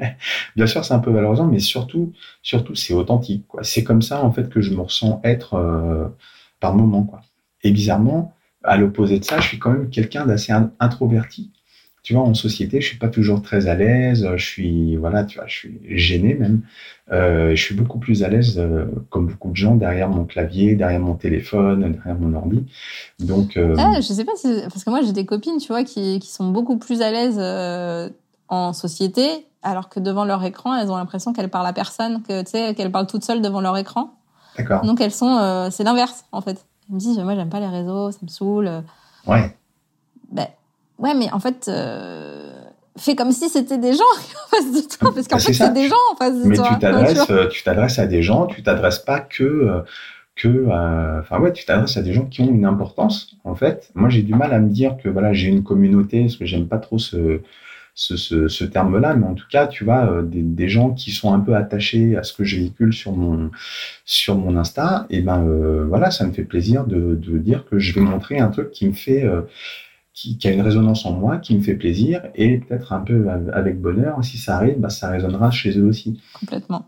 bien 0.56 0.66
sûr, 0.66 0.84
c'est 0.84 0.94
un 0.94 0.98
peu 0.98 1.12
valorisant, 1.12 1.46
mais 1.46 1.60
surtout, 1.60 2.12
surtout, 2.42 2.74
c'est 2.74 2.92
authentique. 2.92 3.46
Quoi. 3.46 3.62
C'est 3.62 3.84
comme 3.84 4.02
ça 4.02 4.24
en 4.24 4.32
fait 4.32 4.48
que 4.48 4.60
je 4.60 4.74
me 4.74 4.80
ressens 4.80 5.20
être 5.22 5.54
euh, 5.54 6.08
par 6.58 6.74
moment. 6.74 7.04
Quoi. 7.04 7.20
Et 7.62 7.70
bizarrement, 7.70 8.34
à 8.66 8.76
l'opposé 8.76 9.18
de 9.18 9.24
ça, 9.24 9.40
je 9.40 9.48
suis 9.48 9.58
quand 9.58 9.72
même 9.72 9.90
quelqu'un 9.90 10.26
d'assez 10.26 10.52
introverti 10.80 11.50
tu 12.06 12.14
vois, 12.14 12.22
en 12.22 12.34
société, 12.34 12.80
je 12.80 12.86
suis 12.86 12.98
pas 12.98 13.08
toujours 13.08 13.42
très 13.42 13.66
à 13.66 13.74
l'aise. 13.74 14.28
Je 14.36 14.44
suis, 14.44 14.94
voilà, 14.94 15.24
tu 15.24 15.38
vois, 15.38 15.48
je 15.48 15.56
suis 15.56 15.80
gêné 15.88 16.34
même. 16.34 16.60
Euh, 17.10 17.50
je 17.56 17.60
suis 17.60 17.74
beaucoup 17.74 17.98
plus 17.98 18.22
à 18.22 18.28
l'aise, 18.28 18.60
euh, 18.60 18.84
comme 19.10 19.26
beaucoup 19.26 19.50
de 19.50 19.56
gens, 19.56 19.74
derrière 19.74 20.08
mon 20.08 20.24
clavier, 20.24 20.76
derrière 20.76 21.00
mon 21.00 21.14
téléphone, 21.14 21.94
derrière 21.94 22.14
mon 22.14 22.32
ordi. 22.36 22.64
Donc, 23.18 23.56
euh... 23.56 23.74
ah, 23.76 23.94
je 23.96 24.02
sais 24.02 24.24
pas 24.24 24.36
si, 24.36 24.46
parce 24.68 24.84
que 24.84 24.90
moi 24.90 25.02
j'ai 25.02 25.10
des 25.10 25.26
copines, 25.26 25.58
tu 25.58 25.66
vois, 25.66 25.82
qui, 25.82 26.20
qui 26.20 26.30
sont 26.30 26.48
beaucoup 26.50 26.78
plus 26.78 27.02
à 27.02 27.10
l'aise 27.10 27.38
euh, 27.40 28.08
en 28.46 28.72
société, 28.72 29.26
alors 29.64 29.88
que 29.88 29.98
devant 29.98 30.24
leur 30.24 30.44
écran, 30.44 30.76
elles 30.76 30.92
ont 30.92 30.96
l'impression 30.96 31.32
qu'elles 31.32 31.50
parlent 31.50 31.66
à 31.66 31.72
personne, 31.72 32.22
que 32.22 32.42
tu 32.44 32.52
sais, 32.52 32.74
qu'elles 32.76 32.92
parlent 32.92 33.08
toutes 33.08 33.24
seules 33.24 33.42
devant 33.42 33.60
leur 33.60 33.76
écran. 33.78 34.14
D'accord. 34.56 34.82
Donc 34.82 35.00
elles 35.00 35.10
sont, 35.10 35.38
euh, 35.38 35.70
c'est 35.72 35.82
l'inverse 35.82 36.24
en 36.30 36.40
fait. 36.40 36.64
Elles 36.88 36.94
me 36.94 37.00
disent, 37.00 37.18
moi 37.18 37.34
j'aime 37.34 37.50
pas 37.50 37.60
les 37.60 37.68
réseaux, 37.68 38.10
ça 38.10 38.18
me 38.22 38.28
saoule. 38.28 38.70
Ouais. 39.26 39.56
Ben, 40.30 40.46
Ouais, 40.98 41.14
mais 41.14 41.30
en 41.32 41.40
fait, 41.40 41.68
euh, 41.68 42.52
fais 42.96 43.14
comme 43.14 43.32
si 43.32 43.48
c'était 43.48 43.78
des 43.78 43.92
gens 43.92 44.04
en 44.46 44.56
face 44.56 44.72
de 44.72 44.96
toi, 44.96 45.12
parce 45.14 45.28
qu'en 45.28 45.36
bah, 45.36 45.42
fait, 45.42 45.52
c'est 45.52 45.72
des 45.72 45.88
gens 45.88 45.96
en 46.12 46.16
face 46.16 46.42
de 46.42 46.48
mais 46.48 46.56
toi. 46.56 46.68
Mais 46.70 46.74
tu 46.74 46.80
t'adresses, 46.80 47.30
euh, 47.30 47.48
tu 47.48 47.62
t'adresses 47.62 47.98
à 47.98 48.06
des 48.06 48.22
gens, 48.22 48.46
tu 48.46 48.62
t'adresses 48.62 48.98
pas 48.98 49.20
que, 49.20 49.44
euh, 49.44 49.80
que, 50.34 50.66
enfin 51.20 51.38
ouais, 51.40 51.52
tu 51.52 51.64
t'adresses 51.64 51.96
à 51.96 52.02
des 52.02 52.12
gens 52.12 52.24
qui 52.24 52.40
ont 52.40 52.48
une 52.48 52.64
importance. 52.64 53.36
En 53.44 53.54
fait, 53.54 53.90
moi, 53.94 54.08
j'ai 54.08 54.22
du 54.22 54.34
mal 54.34 54.52
à 54.52 54.58
me 54.58 54.70
dire 54.70 54.96
que 55.02 55.08
voilà, 55.08 55.32
j'ai 55.32 55.48
une 55.48 55.62
communauté, 55.62 56.22
parce 56.22 56.36
que 56.36 56.46
j'aime 56.46 56.66
pas 56.66 56.78
trop 56.78 56.98
ce, 56.98 57.40
ce, 57.96 58.16
ce, 58.16 58.46
ce 58.46 58.64
terme-là, 58.64 59.16
mais 59.16 59.26
en 59.26 59.34
tout 59.34 59.48
cas, 59.50 59.66
tu 59.66 59.82
vois, 59.82 60.22
des, 60.22 60.42
des, 60.42 60.68
gens 60.68 60.92
qui 60.92 61.10
sont 61.10 61.32
un 61.32 61.40
peu 61.40 61.56
attachés 61.56 62.16
à 62.16 62.22
ce 62.22 62.32
que 62.32 62.44
je 62.44 62.56
véhicule 62.58 62.92
sur 62.92 63.12
mon 63.12 63.50
sur 64.04 64.36
mon 64.36 64.56
Insta, 64.56 65.06
et 65.10 65.22
ben 65.22 65.42
voilà, 65.88 66.12
ça 66.12 66.24
me 66.26 66.32
fait 66.32 66.44
plaisir 66.44 66.84
de, 66.86 67.14
de 67.14 67.38
dire 67.38 67.64
que 67.64 67.78
je 67.78 67.94
vais 67.94 68.02
montrer 68.02 68.38
un 68.38 68.48
truc 68.50 68.70
qui 68.70 68.86
me 68.86 68.92
fait 68.92 69.26
qui, 70.16 70.38
a 70.48 70.50
une 70.50 70.62
résonance 70.62 71.04
en 71.04 71.12
moi, 71.12 71.36
qui 71.36 71.54
me 71.54 71.62
fait 71.62 71.74
plaisir, 71.74 72.22
et 72.34 72.58
peut-être 72.58 72.94
un 72.94 73.00
peu 73.00 73.28
avec 73.52 73.80
bonheur, 73.80 74.24
si 74.24 74.38
ça 74.38 74.56
arrive, 74.56 74.80
bah, 74.80 74.88
ça 74.88 75.10
résonnera 75.10 75.50
chez 75.50 75.78
eux 75.78 75.84
aussi. 75.84 76.18
Complètement. 76.40 76.86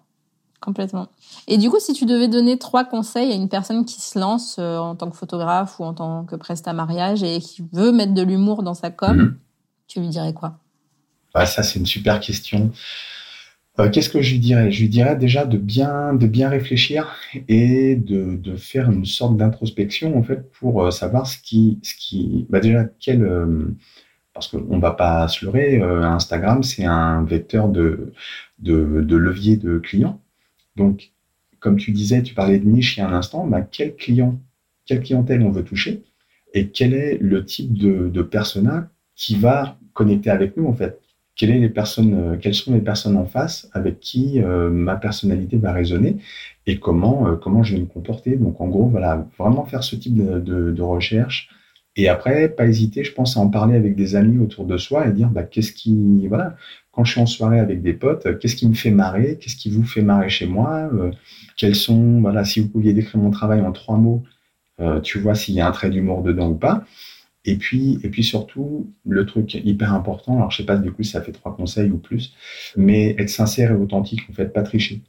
Complètement. 0.60 1.08
Et 1.46 1.56
du 1.56 1.70
coup, 1.70 1.78
si 1.78 1.92
tu 1.92 2.04
devais 2.04 2.26
donner 2.26 2.58
trois 2.58 2.84
conseils 2.84 3.30
à 3.30 3.34
une 3.34 3.48
personne 3.48 3.84
qui 3.84 4.00
se 4.00 4.18
lance 4.18 4.56
euh, 4.58 4.78
en 4.78 4.96
tant 4.96 5.08
que 5.08 5.16
photographe 5.16 5.78
ou 5.78 5.84
en 5.84 5.94
tant 5.94 6.24
que 6.24 6.34
presta 6.34 6.72
mariage 6.72 7.22
et 7.22 7.38
qui 7.38 7.62
veut 7.72 7.92
mettre 7.92 8.12
de 8.12 8.22
l'humour 8.22 8.64
dans 8.64 8.74
sa 8.74 8.90
com, 8.90 9.16
mhm. 9.16 9.36
tu 9.86 10.00
lui 10.00 10.08
dirais 10.08 10.32
quoi? 10.32 10.58
Bah, 11.34 11.46
Ça, 11.46 11.62
c'est 11.62 11.78
une 11.78 11.86
super 11.86 12.20
question. 12.20 12.72
Euh, 13.80 13.88
qu'est-ce 13.90 14.10
que 14.10 14.22
je 14.22 14.32
lui 14.32 14.40
dirais? 14.40 14.70
Je 14.72 14.80
lui 14.80 14.88
dirais 14.88 15.16
déjà 15.16 15.44
de 15.44 15.56
bien, 15.56 16.12
de 16.14 16.26
bien 16.26 16.48
réfléchir 16.48 17.16
et 17.48 17.94
de, 17.94 18.36
de 18.36 18.56
faire 18.56 18.90
une 18.90 19.04
sorte 19.04 19.36
d'introspection 19.36 20.18
en 20.18 20.22
fait 20.22 20.50
pour 20.52 20.82
euh, 20.84 20.90
savoir 20.90 21.26
ce 21.26 21.38
qui, 21.38 21.78
ce 21.82 21.94
qui, 21.94 22.46
bah 22.50 22.58
déjà 22.60 22.84
quel, 22.98 23.22
euh, 23.22 23.76
parce 24.34 24.48
qu'on 24.48 24.78
va 24.80 24.92
pas 24.92 25.28
se 25.28 25.44
leurrer, 25.44 25.80
Instagram 25.82 26.62
c'est 26.62 26.84
un 26.84 27.24
vecteur 27.24 27.68
de, 27.68 28.12
de, 28.58 29.02
de, 29.02 29.16
levier 29.16 29.56
de 29.56 29.78
clients. 29.78 30.20
Donc, 30.76 31.12
comme 31.60 31.76
tu 31.76 31.92
disais, 31.92 32.22
tu 32.22 32.34
parlais 32.34 32.58
de 32.58 32.66
niche 32.66 32.96
il 32.96 33.00
y 33.00 33.02
a 33.02 33.08
un 33.08 33.14
instant, 33.14 33.46
bah, 33.46 33.62
quel 33.62 33.96
client, 33.96 34.40
quelle 34.86 35.02
clientèle 35.02 35.42
on 35.42 35.50
veut 35.50 35.64
toucher 35.64 36.04
et 36.54 36.68
quel 36.70 36.94
est 36.94 37.18
le 37.20 37.44
type 37.44 37.74
de, 37.74 38.08
de 38.08 38.22
persona 38.22 38.90
qui 39.16 39.36
va 39.36 39.78
connecter 39.92 40.30
avec 40.30 40.56
nous 40.56 40.66
en 40.66 40.74
fait? 40.74 41.00
Euh, 41.42 42.36
quelles 42.40 42.54
sont 42.54 42.72
les 42.72 42.80
personnes 42.80 43.16
en 43.16 43.24
face 43.24 43.68
avec 43.72 44.00
qui 44.00 44.40
euh, 44.40 44.70
ma 44.70 44.96
personnalité 44.96 45.56
va 45.56 45.72
résonner 45.72 46.16
et 46.66 46.78
comment, 46.78 47.28
euh, 47.28 47.36
comment 47.36 47.62
je 47.62 47.74
vais 47.74 47.80
me 47.80 47.86
comporter. 47.86 48.36
Donc, 48.36 48.60
en 48.60 48.68
gros, 48.68 48.86
voilà, 48.86 49.26
vraiment 49.38 49.64
faire 49.64 49.84
ce 49.84 49.96
type 49.96 50.14
de, 50.14 50.40
de, 50.70 50.82
recherche. 50.82 51.48
Et 51.96 52.08
après, 52.08 52.48
pas 52.48 52.66
hésiter, 52.66 53.04
je 53.04 53.12
pense, 53.12 53.36
à 53.36 53.40
en 53.40 53.48
parler 53.48 53.76
avec 53.76 53.96
des 53.96 54.14
amis 54.14 54.38
autour 54.38 54.66
de 54.66 54.76
soi 54.76 55.06
et 55.06 55.12
dire, 55.12 55.28
bah, 55.28 55.42
qu'est-ce 55.42 55.72
qui, 55.72 56.26
voilà, 56.28 56.56
quand 56.92 57.04
je 57.04 57.12
suis 57.12 57.20
en 57.20 57.26
soirée 57.26 57.60
avec 57.60 57.82
des 57.82 57.92
potes, 57.92 58.38
qu'est-ce 58.38 58.56
qui 58.56 58.68
me 58.68 58.74
fait 58.74 58.90
marrer, 58.90 59.38
qu'est-ce 59.40 59.56
qui 59.56 59.70
vous 59.70 59.84
fait 59.84 60.02
marrer 60.02 60.28
chez 60.28 60.46
moi, 60.46 60.90
quels 61.56 61.74
sont, 61.74 62.20
voilà, 62.20 62.44
si 62.44 62.60
vous 62.60 62.68
pouviez 62.68 62.92
décrire 62.92 63.20
mon 63.20 63.30
travail 63.30 63.60
en 63.62 63.72
trois 63.72 63.96
mots, 63.96 64.22
tu 65.02 65.18
vois 65.18 65.34
s'il 65.34 65.54
y 65.54 65.60
a 65.60 65.66
un 65.66 65.72
trait 65.72 65.90
d'humour 65.90 66.22
dedans 66.22 66.50
ou 66.50 66.54
pas. 66.54 66.84
Et 67.48 67.56
puis, 67.56 67.98
et 68.02 68.10
puis 68.10 68.22
surtout, 68.22 68.92
le 69.06 69.24
truc 69.24 69.54
hyper 69.54 69.94
important, 69.94 70.36
alors 70.36 70.50
je 70.50 70.58
sais 70.58 70.66
pas 70.66 70.76
du 70.76 70.92
coup 70.92 71.02
si 71.02 71.12
ça 71.12 71.22
fait 71.22 71.32
trois 71.32 71.56
conseils 71.56 71.90
ou 71.90 71.96
plus, 71.96 72.34
mais 72.76 73.16
être 73.18 73.30
sincère 73.30 73.70
et 73.70 73.74
authentique, 73.74 74.20
en 74.28 74.34
fait, 74.34 74.52
pas 74.52 74.62
tricher. 74.62 75.00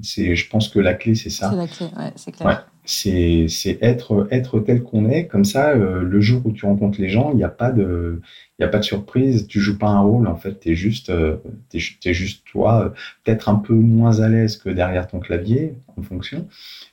C'est, 0.00 0.36
je 0.36 0.48
pense 0.48 0.68
que 0.68 0.78
la 0.78 0.94
clé, 0.94 1.16
c'est 1.16 1.28
ça. 1.28 1.50
C'est 1.50 1.56
la 1.56 1.66
clé, 1.66 1.86
ouais, 1.86 2.12
c'est 2.14 2.30
clair. 2.30 2.46
Ouais, 2.46 2.54
c'est, 2.84 3.46
c'est 3.48 3.78
être, 3.82 4.28
être 4.30 4.60
tel 4.60 4.84
qu'on 4.84 5.10
est, 5.10 5.26
comme 5.26 5.44
ça, 5.44 5.70
euh, 5.70 6.02
le 6.02 6.20
jour 6.20 6.40
où 6.44 6.52
tu 6.52 6.66
rencontres 6.66 7.00
les 7.00 7.08
gens, 7.08 7.32
il 7.32 7.38
n'y 7.38 7.42
a 7.42 7.48
pas 7.48 7.72
de, 7.72 8.20
il 8.60 8.62
y 8.62 8.64
a 8.64 8.68
pas 8.68 8.78
de 8.78 8.84
surprise, 8.84 9.48
tu 9.48 9.58
joues 9.58 9.76
pas 9.76 9.88
un 9.88 10.00
rôle, 10.00 10.28
en 10.28 10.36
fait, 10.36 10.54
t'es 10.60 10.76
juste, 10.76 11.10
euh, 11.10 11.38
t'es, 11.68 12.12
juste 12.14 12.46
toi, 12.46 12.94
peut-être 13.24 13.48
un 13.48 13.56
peu 13.56 13.74
moins 13.74 14.20
à 14.20 14.28
l'aise 14.28 14.56
que 14.56 14.70
derrière 14.70 15.08
ton 15.08 15.18
clavier, 15.18 15.74
en 15.96 16.02
fonction, 16.02 16.46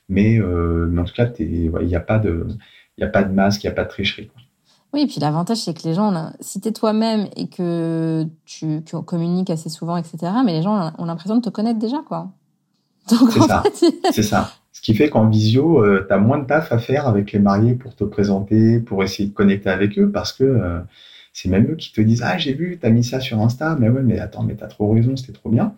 mais, 0.08 0.40
euh, 0.40 0.88
mais 0.90 1.00
en 1.00 1.04
tout 1.04 1.14
cas, 1.14 1.30
il 1.38 1.70
n'y 1.70 1.94
a 1.94 2.00
pas 2.00 2.18
de, 2.18 2.48
il 2.98 3.04
a 3.04 3.08
pas 3.08 3.22
de 3.22 3.32
masque, 3.32 3.62
il 3.62 3.66
n'y 3.68 3.72
a 3.72 3.74
pas 3.74 3.84
de 3.84 3.90
tricherie. 3.90 4.26
Quoi. 4.26 4.42
Oui, 4.96 5.02
et 5.02 5.06
puis 5.06 5.20
l'avantage, 5.20 5.58
c'est 5.58 5.76
que 5.76 5.86
les 5.86 5.92
gens, 5.92 6.32
si 6.40 6.58
tu 6.58 6.68
es 6.68 6.72
toi-même 6.72 7.28
et 7.36 7.48
que 7.48 8.24
tu, 8.46 8.80
communiques 9.04 9.50
assez 9.50 9.68
souvent, 9.68 9.98
etc., 9.98 10.16
mais 10.42 10.54
les 10.54 10.62
gens 10.62 10.90
ont 10.96 11.04
l'impression 11.04 11.36
de 11.36 11.42
te 11.42 11.50
connaître 11.50 11.78
déjà, 11.78 11.98
quoi. 12.08 12.32
C'est 13.06 13.40
ça. 13.40 13.62
C'est 14.10 14.22
ça. 14.22 14.52
Ce 14.72 14.80
qui 14.80 14.94
fait 14.94 15.10
qu'en 15.10 15.28
visio, 15.28 15.84
euh, 15.84 16.06
tu 16.08 16.14
as 16.14 16.16
moins 16.16 16.38
de 16.38 16.46
taf 16.46 16.72
à 16.72 16.78
faire 16.78 17.06
avec 17.06 17.32
les 17.32 17.38
mariés 17.38 17.74
pour 17.74 17.94
te 17.94 18.04
présenter, 18.04 18.80
pour 18.80 19.04
essayer 19.04 19.28
de 19.28 19.34
connecter 19.34 19.68
avec 19.68 19.98
eux, 19.98 20.10
parce 20.10 20.32
que 20.32 20.44
euh, 20.44 20.80
c'est 21.34 21.50
même 21.50 21.70
eux 21.70 21.76
qui 21.76 21.92
te 21.92 22.00
disent 22.00 22.22
Ah, 22.22 22.38
j'ai 22.38 22.54
vu, 22.54 22.78
tu 22.80 22.86
as 22.86 22.90
mis 22.90 23.04
ça 23.04 23.20
sur 23.20 23.38
Insta, 23.42 23.76
mais 23.78 23.90
ouais, 23.90 24.02
mais 24.02 24.18
attends, 24.18 24.44
mais 24.44 24.56
tu 24.56 24.64
as 24.64 24.68
trop 24.68 24.90
raison, 24.94 25.14
c'était 25.14 25.34
trop 25.34 25.50
bien. 25.50 25.74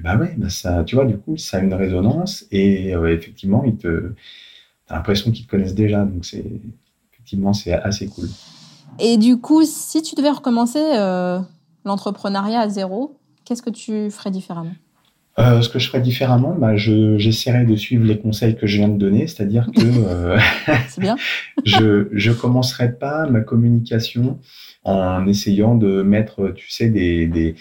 Bah 0.00 0.16
ouais, 0.16 0.32
bah 0.38 0.48
ça, 0.48 0.84
tu 0.84 0.94
vois, 0.94 1.04
du 1.04 1.18
coup, 1.18 1.36
ça 1.36 1.58
a 1.58 1.60
une 1.60 1.74
résonance 1.74 2.46
et 2.50 2.94
euh, 2.94 3.14
effectivement, 3.14 3.62
ils 3.64 3.76
te, 3.76 4.14
as 4.88 4.96
l'impression 4.96 5.30
qu'ils 5.30 5.44
te 5.44 5.50
connaissent 5.50 5.74
déjà, 5.74 6.06
donc 6.06 6.24
c'est 6.24 6.44
effectivement, 7.32 7.52
c'est 7.52 7.72
assez 7.72 8.08
cool. 8.08 8.28
Et 8.98 9.16
du 9.16 9.38
coup, 9.38 9.62
si 9.64 10.02
tu 10.02 10.14
devais 10.14 10.30
recommencer 10.30 10.82
euh, 10.82 11.38
l'entrepreneuriat 11.84 12.60
à 12.60 12.68
zéro, 12.68 13.18
qu'est-ce 13.44 13.62
que 13.62 13.70
tu 13.70 14.10
ferais 14.10 14.30
différemment? 14.30 14.74
Euh, 15.38 15.62
ce 15.62 15.70
que 15.70 15.78
je 15.78 15.88
ferais 15.88 16.02
différemment, 16.02 16.54
bah, 16.54 16.76
j'essaierais 16.76 17.64
de 17.64 17.74
suivre 17.74 18.04
les 18.04 18.18
conseils 18.18 18.54
que 18.54 18.66
je 18.66 18.76
viens 18.76 18.88
de 18.88 18.98
donner, 18.98 19.26
c'est-à-dire 19.26 19.66
que 19.74 19.80
euh, 20.06 20.38
bien. 20.98 21.16
je 21.64 22.08
je 22.12 22.32
commencerai 22.32 22.92
pas 22.92 23.26
ma 23.26 23.40
communication 23.40 24.38
en 24.84 25.26
essayant 25.26 25.74
de 25.74 26.02
mettre, 26.02 26.52
tu 26.54 26.70
sais, 26.70 26.90
des, 26.90 27.28
des 27.28 27.54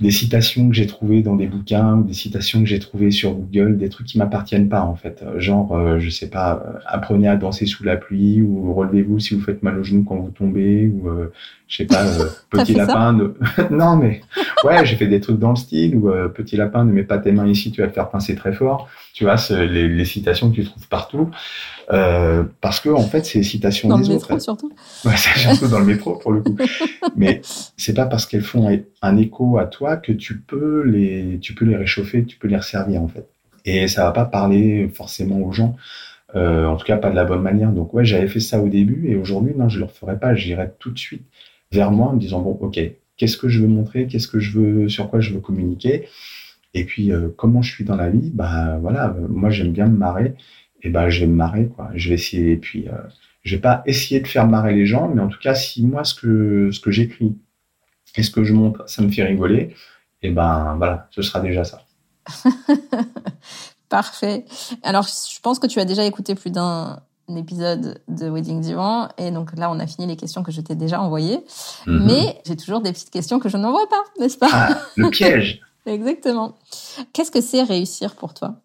des 0.00 0.10
citations 0.10 0.68
que 0.68 0.74
j'ai 0.74 0.88
trouvées 0.88 1.22
dans 1.22 1.36
des 1.36 1.46
bouquins 1.46 1.98
ou 1.98 2.02
des 2.02 2.14
citations 2.14 2.60
que 2.60 2.66
j'ai 2.66 2.80
trouvées 2.80 3.12
sur 3.12 3.32
Google, 3.32 3.78
des 3.78 3.88
trucs 3.88 4.08
qui 4.08 4.18
m'appartiennent 4.18 4.68
pas 4.68 4.82
en 4.82 4.96
fait. 4.96 5.24
Genre, 5.36 5.76
euh, 5.76 6.00
je 6.00 6.10
sais 6.10 6.28
pas, 6.28 6.64
euh, 6.66 6.78
apprenez 6.86 7.28
à 7.28 7.36
danser 7.36 7.66
sous 7.66 7.84
la 7.84 7.96
pluie 7.96 8.42
ou 8.42 8.74
relevez-vous 8.74 9.20
si 9.20 9.34
vous 9.34 9.40
faites 9.40 9.62
mal 9.62 9.78
aux 9.78 9.84
genoux 9.84 10.02
quand 10.02 10.16
vous 10.16 10.30
tombez 10.30 10.88
ou 10.88 11.08
euh, 11.08 11.32
je 11.68 11.76
sais 11.76 11.84
pas, 11.86 12.04
euh, 12.04 12.26
petit 12.50 12.74
lapin. 12.74 13.12
non 13.70 13.96
mais 13.96 14.20
ouais, 14.64 14.84
j'ai 14.84 14.96
fait 14.96 15.06
des 15.06 15.20
trucs 15.20 15.38
dans 15.38 15.50
le 15.50 15.56
style 15.56 15.96
ou 15.96 16.10
petit 16.34 16.56
lapin 16.56 16.84
ne 16.84 16.92
mets 16.92 17.04
pas 17.04 17.18
tes 17.18 17.30
mains 17.30 17.46
ici, 17.46 17.70
tu 17.70 17.80
vas 17.80 17.86
te 17.86 17.92
faire 17.92 18.10
pincer 18.10 18.34
très 18.34 18.52
fort. 18.52 18.88
Tu 19.12 19.22
vois, 19.22 19.36
les, 19.50 19.88
les, 19.88 20.04
citations 20.04 20.50
que 20.50 20.56
tu 20.56 20.64
trouves 20.64 20.88
partout. 20.88 21.30
Euh, 21.92 22.44
parce 22.60 22.80
que 22.80 22.88
en 22.88 23.02
fait, 23.02 23.24
c'est 23.26 23.38
les 23.38 23.44
citations 23.44 23.88
dans 23.88 23.98
des 23.98 24.08
le 24.08 24.14
autres. 24.14 24.32
Métro, 24.32 24.40
surtout. 24.40 24.72
Ouais, 25.04 25.12
c'est 25.16 25.38
surtout 25.38 25.68
dans 25.68 25.78
le 25.78 25.84
métro 25.84 26.16
pour 26.16 26.32
le 26.32 26.42
coup. 26.42 26.56
Mais 27.16 27.40
c'est 27.76 27.94
pas 27.94 28.06
parce 28.06 28.26
qu'elles 28.26 28.42
font 28.42 28.68
un 29.02 29.16
écho 29.16 29.58
à 29.58 29.66
toi 29.66 29.83
que 29.96 30.12
tu 30.12 30.38
peux 30.38 30.82
les, 30.82 31.38
tu 31.40 31.54
peux 31.54 31.64
les 31.64 31.76
réchauffer, 31.76 32.24
tu 32.24 32.36
peux 32.36 32.48
les 32.48 32.56
resservir 32.56 33.02
en 33.02 33.08
fait. 33.08 33.26
Et 33.64 33.88
ça 33.88 34.04
va 34.04 34.12
pas 34.12 34.24
parler 34.24 34.88
forcément 34.88 35.40
aux 35.40 35.52
gens. 35.52 35.76
Euh, 36.36 36.66
en 36.66 36.76
tout 36.76 36.84
cas, 36.84 36.96
pas 36.96 37.10
de 37.10 37.16
la 37.16 37.24
bonne 37.24 37.42
manière. 37.42 37.70
Donc 37.72 37.94
ouais, 37.94 38.04
j'avais 38.04 38.28
fait 38.28 38.40
ça 38.40 38.60
au 38.60 38.68
début 38.68 39.08
et 39.08 39.16
aujourd'hui, 39.16 39.54
non, 39.56 39.68
je 39.68 39.78
le 39.78 39.84
referai 39.84 40.18
pas. 40.18 40.34
J'irai 40.34 40.70
tout 40.78 40.90
de 40.90 40.98
suite 40.98 41.24
vers 41.72 41.90
moi 41.92 42.08
en 42.08 42.14
me 42.14 42.20
disant 42.20 42.40
bon, 42.40 42.58
ok, 42.60 42.80
qu'est-ce 43.16 43.36
que 43.36 43.48
je 43.48 43.60
veux 43.62 43.68
montrer, 43.68 44.06
qu'est-ce 44.06 44.28
que 44.28 44.40
je 44.40 44.58
veux, 44.58 44.88
sur 44.88 45.08
quoi 45.10 45.20
je 45.20 45.32
veux 45.32 45.40
communiquer? 45.40 46.08
Et 46.74 46.84
puis 46.84 47.12
euh, 47.12 47.28
comment 47.36 47.62
je 47.62 47.72
suis 47.72 47.84
dans 47.84 47.96
la 47.96 48.10
vie, 48.10 48.30
bah 48.34 48.78
voilà, 48.80 49.16
moi 49.28 49.50
j'aime 49.50 49.72
bien 49.72 49.86
me 49.86 49.96
marrer 49.96 50.34
et 50.82 50.90
ben 50.90 51.08
je 51.08 51.20
vais 51.20 51.26
me 51.26 51.34
marrer 51.34 51.66
quoi. 51.68 51.90
Je 51.94 52.08
vais 52.08 52.16
essayer 52.16 52.52
et 52.52 52.56
puis 52.56 52.88
euh, 52.88 52.92
je 53.42 53.54
vais 53.54 53.60
pas 53.60 53.82
essayer 53.86 54.20
de 54.20 54.26
faire 54.26 54.48
marrer 54.48 54.74
les 54.74 54.86
gens, 54.86 55.08
mais 55.14 55.22
en 55.22 55.28
tout 55.28 55.38
cas 55.40 55.54
si 55.54 55.86
moi 55.86 56.04
ce 56.04 56.14
que 56.14 56.90
j'écris 56.90 57.36
et 58.16 58.22
ce 58.22 58.30
que 58.30 58.44
je 58.44 58.52
montre, 58.52 58.88
ça 58.88 59.02
me 59.02 59.10
fait 59.10 59.24
rigoler, 59.24 59.74
et 60.22 60.30
ben 60.30 60.74
voilà, 60.78 61.08
ce 61.10 61.22
sera 61.22 61.40
déjà 61.40 61.64
ça. 61.64 61.82
Parfait. 63.88 64.44
Alors 64.82 65.04
je 65.04 65.40
pense 65.40 65.58
que 65.58 65.66
tu 65.66 65.78
as 65.78 65.84
déjà 65.84 66.04
écouté 66.04 66.34
plus 66.34 66.50
d'un 66.50 67.00
épisode 67.36 68.02
de 68.08 68.28
Wedding 68.28 68.60
Divan 68.60 69.08
et 69.18 69.30
donc 69.30 69.56
là 69.56 69.70
on 69.70 69.78
a 69.78 69.86
fini 69.86 70.06
les 70.06 70.16
questions 70.16 70.42
que 70.42 70.50
je 70.50 70.60
t'ai 70.60 70.74
déjà 70.74 71.00
envoyées, 71.00 71.44
mhm. 71.86 72.06
mais 72.06 72.40
j'ai 72.46 72.56
toujours 72.56 72.80
des 72.80 72.92
petites 72.92 73.10
questions 73.10 73.38
que 73.38 73.48
je 73.48 73.56
n'envoie 73.56 73.88
pas, 73.88 74.02
n'est-ce 74.18 74.38
pas? 74.38 74.48
Ah, 74.52 74.78
Le 74.96 75.10
piège. 75.10 75.60
Exactement. 75.86 76.56
Qu'est-ce 77.12 77.30
que 77.30 77.42
c'est 77.42 77.62
réussir 77.62 78.14
pour 78.14 78.32
toi? 78.32 78.56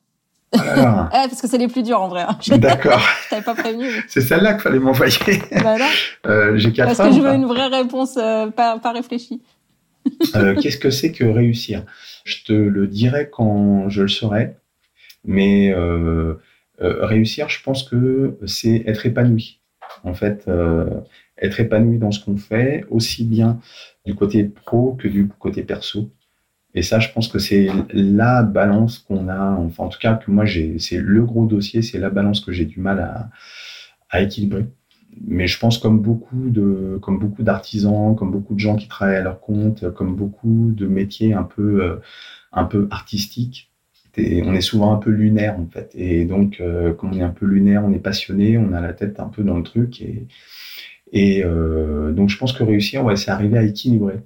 Ah. 0.54 1.10
parce 1.12 1.42
que 1.42 1.48
c'est 1.48 1.58
les 1.58 1.68
plus 1.68 1.84
durs 1.84 2.02
en 2.02 2.08
vrai. 2.08 2.26
Hein. 2.28 2.38
D'accord. 2.58 3.00
je 3.24 3.30
t'avais 3.30 3.42
pas 3.44 3.56
prévenu. 3.56 3.88
C'est 4.08 4.22
celle-là 4.22 4.54
qu'il 4.54 4.62
fallait 4.62 4.80
m'envoyer. 4.80 5.42
Voilà. 5.52 5.88
euh, 6.26 6.58
J'ai 6.58 6.72
quatre 6.72 6.96
Parce 6.96 7.10
que 7.10 7.16
je 7.16 7.22
veux 7.22 7.34
une 7.34 7.46
vraie 7.46 7.68
réponse, 7.68 8.18
euh, 8.18 8.48
pas, 8.48 8.80
pas 8.80 8.92
réfléchie. 8.92 9.42
euh, 10.36 10.56
Qu'est-ce 10.56 10.78
que 10.78 10.90
c'est 10.90 11.12
que 11.12 11.26
réussir? 11.26 11.84
Je 12.24 12.44
te 12.44 12.54
le 12.54 12.88
dirai 12.88 13.30
quand 13.30 13.90
je 13.90 14.04
le 14.04 14.08
saurai. 14.08 14.56
Mais 15.26 15.74
réussir, 16.80 17.50
je 17.50 17.62
pense 17.62 17.84
que 17.84 18.38
c'est 18.46 18.84
être 18.88 19.06
épanoui. 19.06 19.60
En 20.04 20.14
fait, 20.14 20.50
être 21.38 21.60
épanoui 21.60 21.98
dans 21.98 22.12
ce 22.12 22.24
qu'on 22.24 22.38
fait, 22.38 22.86
aussi 22.90 23.26
bien 23.26 23.60
du 24.06 24.16
côté 24.16 24.46
pro 24.46 24.94
que 24.94 25.08
du 25.08 25.28
côté 25.28 25.64
perso. 25.64 26.10
Et 26.80 26.82
ça, 26.82 27.00
je 27.00 27.10
pense 27.10 27.28
que 27.28 27.40
c'est 27.40 27.68
la 27.94 28.42
balance 28.42 29.00
qu'on 29.00 29.28
a, 29.28 29.52
enfin, 29.52 29.84
en 29.84 29.90
tout 29.90 30.00
cas, 30.00 30.14
que 30.14 30.32
moi, 30.32 30.46
c'est 30.48 30.98
le 30.98 31.24
gros 31.26 31.46
dossier, 31.46 31.82
c'est 31.82 32.00
la 32.00 32.10
balance 32.10 32.40
que 32.40 32.54
j'ai 32.54 32.66
du 32.66 32.80
mal 32.80 33.30
à, 34.12 34.22
équilibrer. 34.22 34.66
Mais 35.28 35.48
je 35.48 35.60
pense 35.60 35.78
comme 35.78 36.00
beaucoup 36.00 36.52
comme 37.02 37.20
beaucoup 37.20 37.44
d'artisans, 37.44 38.16
comme 38.16 38.32
beaucoup 38.32 38.54
de 38.56 38.60
gens 38.60 38.78
qui 38.78 38.88
travaillent 38.88 39.18
à 39.18 39.22
leur 39.22 39.42
compte, 39.42 39.92
comme 39.94 40.16
beaucoup 40.16 40.72
de 40.72 40.88
métiers 40.88 41.34
un 41.34 41.44
peu, 41.44 41.84
euh, 41.84 41.96
un 42.54 42.64
peu 42.64 42.88
artistiques, 42.92 43.70
on 44.18 44.54
est 44.54 44.62
souvent 44.62 44.94
un 44.94 44.98
peu 44.98 45.10
lunaire 45.10 45.60
en 45.60 45.68
fait. 45.68 45.92
Et 45.96 46.26
donc, 46.26 46.60
euh, 46.62 46.94
on 47.04 47.14
est 47.14 47.22
un 47.22 47.30
peu 47.30 47.46
lunaire, 47.46 47.84
on 47.86 47.92
est 47.92 48.00
passionné, 48.00 48.58
on 48.58 48.74
a 48.74 48.82
la 48.82 48.94
tête 48.94 49.20
un 49.20 49.28
peu 49.28 49.44
dans 49.44 49.58
le 49.58 49.64
truc. 49.64 50.02
Et, 51.12 51.44
euh, 51.44 52.12
donc, 52.12 52.30
je 52.30 52.38
pense 52.38 52.54
que 52.54 52.64
réussir, 52.64 53.06
c'est 53.18 53.32
arriver 53.32 53.58
à 53.58 53.64
équilibrer, 53.64 54.22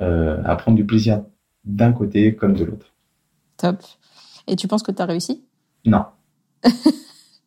euh, 0.00 0.42
à 0.44 0.56
prendre 0.56 0.76
du 0.76 0.84
plaisir 0.84 1.22
d'un 1.64 1.92
côté 1.92 2.34
comme 2.34 2.54
de 2.54 2.64
l'autre. 2.64 2.92
Top. 3.56 3.76
Et 4.46 4.56
tu 4.56 4.68
penses 4.68 4.82
que 4.82 4.92
tu 4.92 5.00
as 5.00 5.06
réussi? 5.06 5.44
Non. 5.84 6.04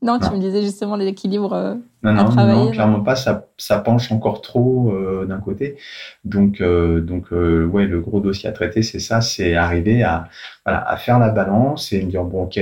non, 0.02 0.20
tu 0.20 0.30
me 0.32 0.40
disais 0.40 0.62
justement 0.62 0.96
l'équilibre 0.96 1.54
euh, 1.54 1.76
non, 2.04 2.14
non, 2.14 2.30
Non, 2.30 2.72
clairement 2.72 3.02
pas. 3.02 3.16
Ça, 3.16 3.48
ça 3.58 3.80
penche 3.80 4.12
encore 4.12 4.42
trop 4.42 4.92
euh, 4.92 5.26
d'un 5.26 5.40
côté. 5.40 5.78
Donc, 6.24 6.62
euh, 6.62 7.02
donc 7.02 7.32
ouais, 7.32 7.86
le 7.86 8.00
gros 8.00 8.20
dossier 8.20 8.50
à 8.50 8.52
traiter, 8.52 8.82
c'est 8.82 9.00
ça, 9.00 9.22
c'est 9.22 9.56
arriver 9.56 10.04
à, 10.04 10.30
voilà, 10.66 10.88
à 10.88 10.98
faire 10.98 11.20
la 11.20 11.30
balance 11.30 11.92
et 11.92 12.02
me 12.02 12.10
dire 12.10 12.24
bon, 12.24 12.44
ok, 12.44 12.60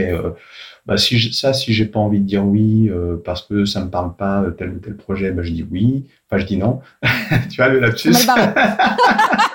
bah 0.85 0.97
si 0.97 1.17
je, 1.17 1.31
ça, 1.31 1.53
si 1.53 1.73
j'ai 1.73 1.85
pas 1.85 1.99
envie 1.99 2.19
de 2.19 2.25
dire 2.25 2.45
oui 2.45 2.89
parce 3.23 3.41
que 3.41 3.65
ça 3.65 3.83
me 3.83 3.89
parle 3.89 4.15
pas 4.15 4.43
tel 4.57 4.71
ou 4.71 4.79
tel 4.79 4.95
projet, 4.95 5.31
bah 5.31 5.43
je 5.43 5.51
dis 5.51 5.65
oui. 5.69 6.05
Enfin, 6.29 6.41
je 6.41 6.45
dis 6.45 6.57
non. 6.57 6.81
tu 7.49 7.57
vois 7.57 7.69
le 7.69 7.79
lapsus? 7.79 8.13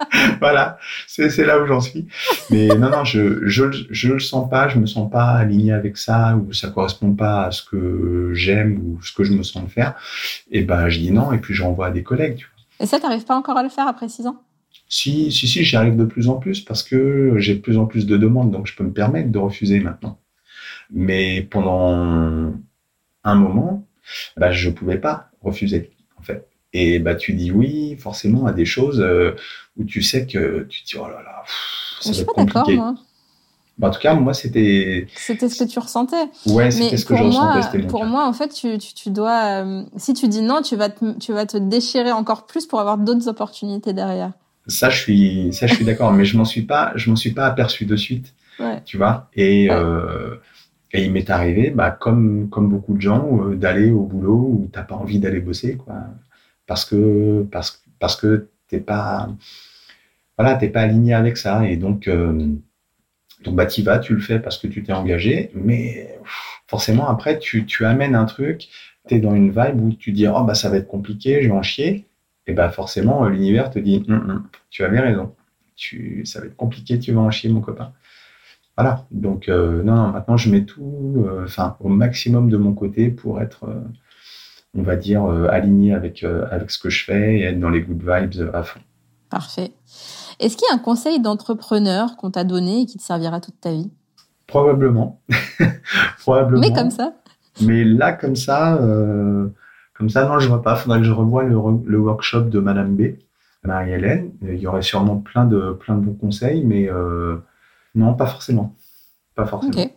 voilà, 0.40 0.78
c'est 1.06 1.44
là 1.44 1.60
où 1.60 1.66
j'en 1.66 1.80
suis. 1.80 2.06
Mais 2.50 2.68
non, 2.68 2.90
non, 2.90 3.04
je, 3.04 3.46
je, 3.46 3.64
je 3.90 4.12
le 4.12 4.20
sens 4.20 4.48
pas, 4.48 4.68
je 4.68 4.78
me 4.78 4.86
sens 4.86 5.10
pas 5.10 5.30
aligné 5.30 5.72
avec 5.72 5.96
ça, 5.96 6.36
ou 6.36 6.52
ça 6.52 6.70
correspond 6.70 7.14
pas 7.14 7.44
à 7.44 7.50
ce 7.50 7.62
que 7.62 8.30
j'aime 8.34 8.78
ou 8.78 9.02
ce 9.02 9.12
que 9.12 9.24
je 9.24 9.32
me 9.32 9.42
sens 9.42 9.64
de 9.64 9.70
faire. 9.70 9.94
Et 10.50 10.62
ben, 10.62 10.88
je 10.88 10.98
dis 10.98 11.10
non, 11.10 11.32
et 11.32 11.38
puis 11.38 11.54
je 11.54 11.62
renvoie 11.62 11.86
à 11.86 11.90
des 11.90 12.02
collègues. 12.02 12.36
Tu 12.36 12.46
vois. 12.46 12.84
Et 12.84 12.86
ça, 12.86 13.00
t'arrives 13.00 13.24
pas 13.24 13.36
encore 13.36 13.56
à 13.56 13.62
le 13.62 13.68
faire 13.68 13.88
après 13.88 14.08
six 14.08 14.26
ans? 14.26 14.42
Si, 14.88 15.32
si, 15.32 15.46
si, 15.46 15.64
j'y 15.64 15.76
arrive 15.76 15.96
de 15.96 16.04
plus 16.04 16.28
en 16.28 16.36
plus 16.36 16.60
parce 16.60 16.82
que 16.82 17.34
j'ai 17.36 17.54
de 17.54 17.60
plus 17.60 17.76
en 17.76 17.86
plus 17.86 18.06
de 18.06 18.16
demandes, 18.16 18.50
donc 18.50 18.66
je 18.66 18.74
peux 18.74 18.84
me 18.84 18.92
permettre 18.92 19.30
de 19.30 19.38
refuser 19.38 19.80
maintenant. 19.80 20.18
Mais 20.90 21.42
pendant 21.42 22.54
un 23.24 23.34
moment, 23.34 23.86
bah, 24.36 24.50
je 24.52 24.70
pouvais 24.70 24.98
pas 24.98 25.30
refuser, 25.42 25.90
en 26.18 26.22
fait. 26.22 26.48
Et 26.80 27.00
bah, 27.00 27.16
tu 27.16 27.32
dis 27.32 27.50
oui, 27.50 27.96
forcément, 27.96 28.46
à 28.46 28.52
des 28.52 28.64
choses 28.64 29.00
euh, 29.00 29.34
où 29.76 29.84
tu 29.84 30.00
sais 30.00 30.26
que 30.26 30.64
tu 30.68 30.84
te 30.84 30.90
dis, 30.90 30.96
oh 30.96 31.08
là 31.08 31.22
là, 31.24 31.42
ça 32.00 32.12
va 32.12 32.18
être 32.18 32.26
compliqué. 32.26 32.76
Moi. 32.76 32.94
Bah, 33.78 33.88
en 33.88 33.90
tout 33.90 33.98
cas, 33.98 34.14
moi, 34.14 34.32
c'était. 34.32 35.08
C'était 35.16 35.48
ce 35.48 35.64
que 35.64 35.68
tu 35.68 35.80
ressentais. 35.80 36.26
Ouais, 36.46 36.70
c'était 36.70 36.96
ce 36.96 37.04
que 37.04 37.16
je 37.16 37.24
ressentais. 37.24 37.80
Pour 37.88 38.04
moi, 38.04 38.28
en 38.28 38.32
fait, 38.32 38.50
tu, 38.50 38.78
tu, 38.78 38.94
tu 38.94 39.10
dois. 39.10 39.62
Euh, 39.62 39.82
si 39.96 40.14
tu 40.14 40.28
dis 40.28 40.40
non, 40.40 40.62
tu 40.62 40.76
vas, 40.76 40.88
te, 40.88 41.18
tu 41.18 41.32
vas 41.32 41.46
te 41.46 41.56
déchirer 41.56 42.12
encore 42.12 42.46
plus 42.46 42.66
pour 42.66 42.78
avoir 42.78 42.96
d'autres 42.96 43.26
opportunités 43.26 43.92
derrière. 43.92 44.30
Ça, 44.68 44.88
je 44.88 45.00
suis, 45.00 45.52
ça, 45.52 45.66
je 45.66 45.74
suis 45.74 45.84
d'accord, 45.84 46.12
mais 46.12 46.24
je 46.24 46.36
m'en 46.36 46.44
suis 46.44 46.62
pas, 46.62 46.92
je 46.94 47.10
m'en 47.10 47.16
suis 47.16 47.32
pas 47.32 47.46
aperçu 47.46 47.86
de 47.86 47.96
suite. 47.96 48.34
Ouais. 48.60 48.82
Tu 48.84 48.98
vois. 48.98 49.28
Et, 49.34 49.68
euh, 49.70 50.36
et 50.92 51.04
il 51.04 51.10
m'est 51.10 51.28
arrivé, 51.30 51.70
bah, 51.70 51.90
comme, 51.90 52.48
comme 52.50 52.68
beaucoup 52.68 52.94
de 52.94 53.00
gens, 53.00 53.26
euh, 53.42 53.56
d'aller 53.56 53.90
au 53.90 54.02
boulot 54.02 54.48
où 54.52 54.68
t'as 54.72 54.82
pas 54.82 54.94
envie 54.94 55.18
d'aller 55.18 55.40
bosser, 55.40 55.76
quoi 55.76 55.94
parce 56.68 56.84
que 56.84 57.44
parce 57.50 57.82
parce 57.98 58.14
que 58.14 58.48
t'es 58.68 58.78
pas 58.80 59.28
voilà 60.36 60.54
t'es 60.54 60.68
pas 60.68 60.82
aligné 60.82 61.14
avec 61.14 61.36
ça. 61.36 61.68
Et 61.68 61.76
donc 61.76 62.06
euh, 62.06 62.54
donc 63.44 63.56
bah 63.56 63.66
vas 63.84 63.98
tu 63.98 64.14
le 64.14 64.20
fais 64.20 64.38
parce 64.38 64.58
que 64.58 64.68
tu 64.68 64.84
t'es 64.84 64.92
engagé. 64.92 65.50
Mais 65.54 66.18
forcément 66.68 67.08
après 67.08 67.38
tu 67.40 67.66
tu 67.66 67.84
amènes 67.84 68.14
un 68.14 68.26
truc 68.26 68.68
tu 69.08 69.14
es 69.14 69.20
dans 69.20 69.34
une 69.34 69.50
vibe 69.50 69.80
où 69.80 69.92
tu 69.94 70.12
dis 70.12 70.28
oh 70.28 70.44
bah 70.44 70.54
ça 70.54 70.68
va 70.70 70.76
être 70.76 70.88
compliqué 70.88 71.42
je 71.42 71.48
vais 71.48 71.54
en 71.54 71.62
chier. 71.62 72.06
Et 72.46 72.52
bah 72.52 72.70
forcément 72.70 73.26
l'univers 73.26 73.70
te 73.70 73.78
dit 73.80 74.04
hum, 74.08 74.30
hum, 74.30 74.48
tu 74.70 74.84
avais 74.84 75.00
raison. 75.00 75.34
Tu 75.76 76.24
ça 76.26 76.40
va 76.40 76.46
être 76.46 76.56
compliqué 76.56 76.98
tu 76.98 77.12
vas 77.12 77.22
en 77.22 77.30
chier 77.30 77.50
mon 77.50 77.60
copain. 77.60 77.92
Voilà. 78.76 79.06
Donc 79.10 79.48
euh, 79.48 79.82
non, 79.82 80.08
maintenant 80.08 80.36
je 80.36 80.50
mets 80.50 80.64
tout 80.64 81.24
euh, 81.26 81.44
enfin 81.44 81.76
au 81.80 81.88
maximum 81.88 82.50
de 82.50 82.56
mon 82.58 82.74
côté 82.74 83.10
pour 83.10 83.40
être 83.42 83.64
on 84.76 84.82
va 84.82 84.96
dire, 84.96 85.24
euh, 85.24 85.48
aligné 85.50 85.94
avec, 85.94 86.22
euh, 86.22 86.46
avec 86.50 86.70
ce 86.70 86.78
que 86.78 86.90
je 86.90 87.04
fais 87.04 87.38
et 87.38 87.42
être 87.44 87.60
dans 87.60 87.70
les 87.70 87.82
good 87.82 88.00
vibes 88.00 88.50
à 88.54 88.62
fond. 88.62 88.80
Parfait. 89.30 89.72
Est-ce 90.40 90.56
qu'il 90.56 90.66
y 90.70 90.72
a 90.72 90.74
un 90.74 90.78
conseil 90.78 91.20
d'entrepreneur 91.20 92.16
qu'on 92.16 92.30
t'a 92.30 92.44
donné 92.44 92.82
et 92.82 92.86
qui 92.86 92.98
te 92.98 93.02
servira 93.02 93.40
toute 93.40 93.60
ta 93.60 93.72
vie? 93.72 93.90
Probablement. 94.46 95.20
Probablement. 96.20 96.60
Mais 96.60 96.72
comme 96.72 96.90
ça 96.90 97.14
Mais 97.60 97.84
là, 97.84 98.12
comme 98.12 98.36
ça, 98.36 98.76
euh, 98.76 99.48
comme 99.94 100.08
ça, 100.08 100.26
non, 100.26 100.38
je 100.38 100.48
vois 100.48 100.62
pas. 100.62 100.76
Il 100.76 100.82
faudrait 100.82 100.98
que 101.00 101.04
je 101.04 101.12
revoie 101.12 101.44
le, 101.44 101.56
le, 101.84 101.98
workshop 101.98 102.42
de 102.42 102.60
Madame 102.60 102.94
B, 102.94 103.16
Marie-Hélène. 103.64 104.32
Il 104.42 104.56
y 104.56 104.66
aurait 104.66 104.82
sûrement 104.82 105.16
plein 105.16 105.44
de, 105.44 105.72
plein 105.72 105.96
de 105.96 106.00
bons 106.00 106.14
conseils, 106.14 106.64
mais 106.64 106.88
non, 107.94 108.14
pas 108.14 108.26
forcément. 108.26 108.74
Pas 109.34 109.44
forcément. 109.44 109.72
Ok. 109.76 109.90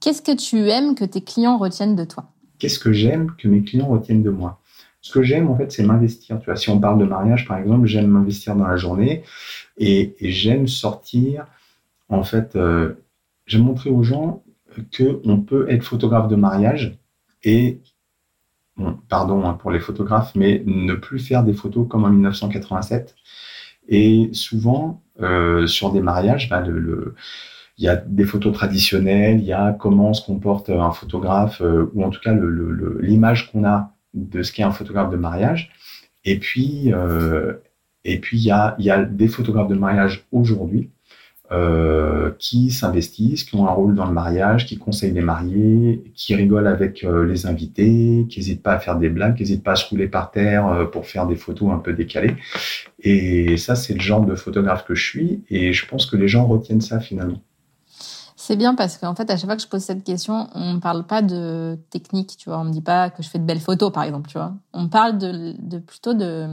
Qu'est-ce 0.00 0.22
que 0.22 0.36
tu 0.36 0.68
aimes 0.68 0.94
que 0.94 1.04
tes 1.04 1.22
clients 1.22 1.56
retiennent 1.58 1.96
de 1.96 2.04
toi? 2.04 2.26
Qu'est-ce 2.58 2.78
que 2.78 2.92
j'aime 2.92 3.32
que 3.36 3.48
mes 3.48 3.62
clients 3.62 3.88
retiennent 3.88 4.22
de 4.22 4.30
moi 4.30 4.60
Ce 5.00 5.12
que 5.12 5.22
j'aime, 5.22 5.48
en 5.48 5.56
fait, 5.56 5.72
c'est 5.72 5.84
m'investir. 5.84 6.38
Tu 6.40 6.46
vois, 6.46 6.56
si 6.56 6.70
on 6.70 6.80
parle 6.80 6.98
de 6.98 7.04
mariage, 7.04 7.46
par 7.46 7.58
exemple, 7.58 7.86
j'aime 7.86 8.08
m'investir 8.08 8.56
dans 8.56 8.66
la 8.66 8.76
journée 8.76 9.22
et, 9.78 10.14
j'aime 10.20 10.66
sortir. 10.66 11.46
En 12.08 12.22
fait, 12.22 12.56
euh, 12.56 12.94
j'aime 13.46 13.62
montrer 13.62 13.90
aux 13.90 14.02
gens 14.02 14.42
que 14.92 15.20
on 15.24 15.40
peut 15.40 15.66
être 15.70 15.84
photographe 15.84 16.28
de 16.28 16.36
mariage 16.36 16.98
et 17.42 17.80
pardon 19.08 19.44
hein, 19.44 19.54
pour 19.54 19.70
les 19.70 19.80
photographes, 19.80 20.34
mais 20.34 20.62
ne 20.66 20.94
plus 20.94 21.18
faire 21.18 21.44
des 21.44 21.54
photos 21.54 21.86
comme 21.88 22.04
en 22.04 22.10
1987. 22.10 23.14
Et 23.88 24.30
souvent, 24.32 25.02
euh, 25.20 25.66
sur 25.66 25.92
des 25.92 26.00
mariages, 26.00 26.48
bah, 26.48 26.60
le, 26.60 27.14
il 27.78 27.84
y 27.84 27.88
a 27.88 27.96
des 27.96 28.24
photos 28.24 28.52
traditionnelles, 28.54 29.38
il 29.38 29.44
y 29.46 29.52
a 29.52 29.72
comment 29.72 30.14
se 30.14 30.24
comporte 30.24 30.70
un 30.70 30.92
photographe, 30.92 31.60
euh, 31.60 31.90
ou 31.94 32.04
en 32.04 32.10
tout 32.10 32.20
cas 32.20 32.34
l'image 33.00 33.50
qu'on 33.50 33.64
a 33.64 33.92
de 34.14 34.42
ce 34.42 34.52
qu'est 34.52 34.62
un 34.62 34.72
photographe 34.72 35.10
de 35.10 35.16
mariage. 35.16 35.70
Et 36.24 36.38
puis, 36.38 36.92
euh, 36.92 37.54
et 38.04 38.18
puis 38.20 38.38
il 38.38 38.44
y 38.44 38.50
a, 38.50 38.76
y 38.78 38.90
a 38.90 39.04
des 39.04 39.28
photographes 39.28 39.68
de 39.68 39.74
mariage 39.74 40.26
aujourd'hui 40.32 40.90
euh, 41.52 42.32
qui 42.40 42.70
s'investissent, 42.70 43.44
qui 43.44 43.54
ont 43.54 43.68
un 43.68 43.70
rôle 43.70 43.94
dans 43.94 44.06
le 44.06 44.12
mariage, 44.12 44.66
qui 44.66 44.78
conseillent 44.78 45.12
les 45.12 45.20
mariés, 45.20 46.02
qui 46.14 46.34
rigolent 46.34 46.66
avec 46.66 47.04
euh, 47.04 47.24
les 47.24 47.46
invités, 47.46 48.26
qui 48.28 48.40
n'hésitent 48.40 48.64
pas 48.64 48.72
à 48.72 48.78
faire 48.80 48.96
des 48.96 49.10
blagues, 49.10 49.36
qui 49.36 49.44
n'hésitent 49.44 49.62
pas 49.62 49.72
à 49.72 49.76
se 49.76 49.88
rouler 49.88 50.08
par 50.08 50.32
terre 50.32 50.66
euh, 50.66 50.86
pour 50.86 51.06
faire 51.06 51.24
des 51.28 51.36
photos 51.36 51.70
un 51.72 51.78
peu 51.78 51.92
décalées. 51.92 52.34
Et 52.98 53.56
ça, 53.58 53.76
c'est 53.76 53.94
le 53.94 54.00
genre 54.00 54.26
de 54.26 54.34
photographe 54.34 54.84
que 54.86 54.96
je 54.96 55.04
suis, 55.04 55.44
et 55.48 55.72
je 55.72 55.86
pense 55.86 56.06
que 56.06 56.16
les 56.16 56.26
gens 56.26 56.46
retiennent 56.46 56.80
ça 56.80 56.98
finalement. 56.98 57.40
C'est 58.46 58.54
bien 58.54 58.76
parce 58.76 58.96
qu'en 58.96 59.16
fait, 59.16 59.28
à 59.28 59.36
chaque 59.36 59.46
fois 59.46 59.56
que 59.56 59.62
je 59.62 59.66
pose 59.66 59.82
cette 59.82 60.04
question, 60.04 60.46
on 60.54 60.74
ne 60.74 60.78
parle 60.78 61.04
pas 61.04 61.20
de 61.20 61.76
technique, 61.90 62.36
tu 62.38 62.48
vois. 62.48 62.60
On 62.60 62.64
me 62.64 62.70
dit 62.70 62.80
pas 62.80 63.10
que 63.10 63.20
je 63.20 63.28
fais 63.28 63.40
de 63.40 63.44
belles 63.44 63.58
photos, 63.58 63.92
par 63.92 64.04
exemple, 64.04 64.28
tu 64.28 64.38
vois. 64.38 64.54
On 64.72 64.86
parle 64.86 65.18
de, 65.18 65.78
plutôt 65.80 66.14
de 66.14 66.46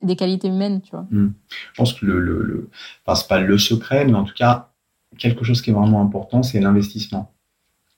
des 0.00 0.16
qualités 0.16 0.48
humaines, 0.48 0.80
tu 0.80 0.92
vois. 0.92 1.06
Hmm. 1.10 1.34
Je 1.50 1.76
pense 1.76 1.92
que 1.92 2.06
le, 2.06 2.20
le, 2.20 2.70
enfin, 3.04 3.16
c'est 3.16 3.28
pas 3.28 3.38
le 3.38 3.58
secret, 3.58 4.06
mais 4.06 4.14
en 4.14 4.24
tout 4.24 4.32
cas, 4.32 4.70
quelque 5.18 5.44
chose 5.44 5.60
qui 5.60 5.68
est 5.68 5.72
vraiment 5.74 6.00
important, 6.00 6.42
c'est 6.42 6.58
l'investissement. 6.58 7.30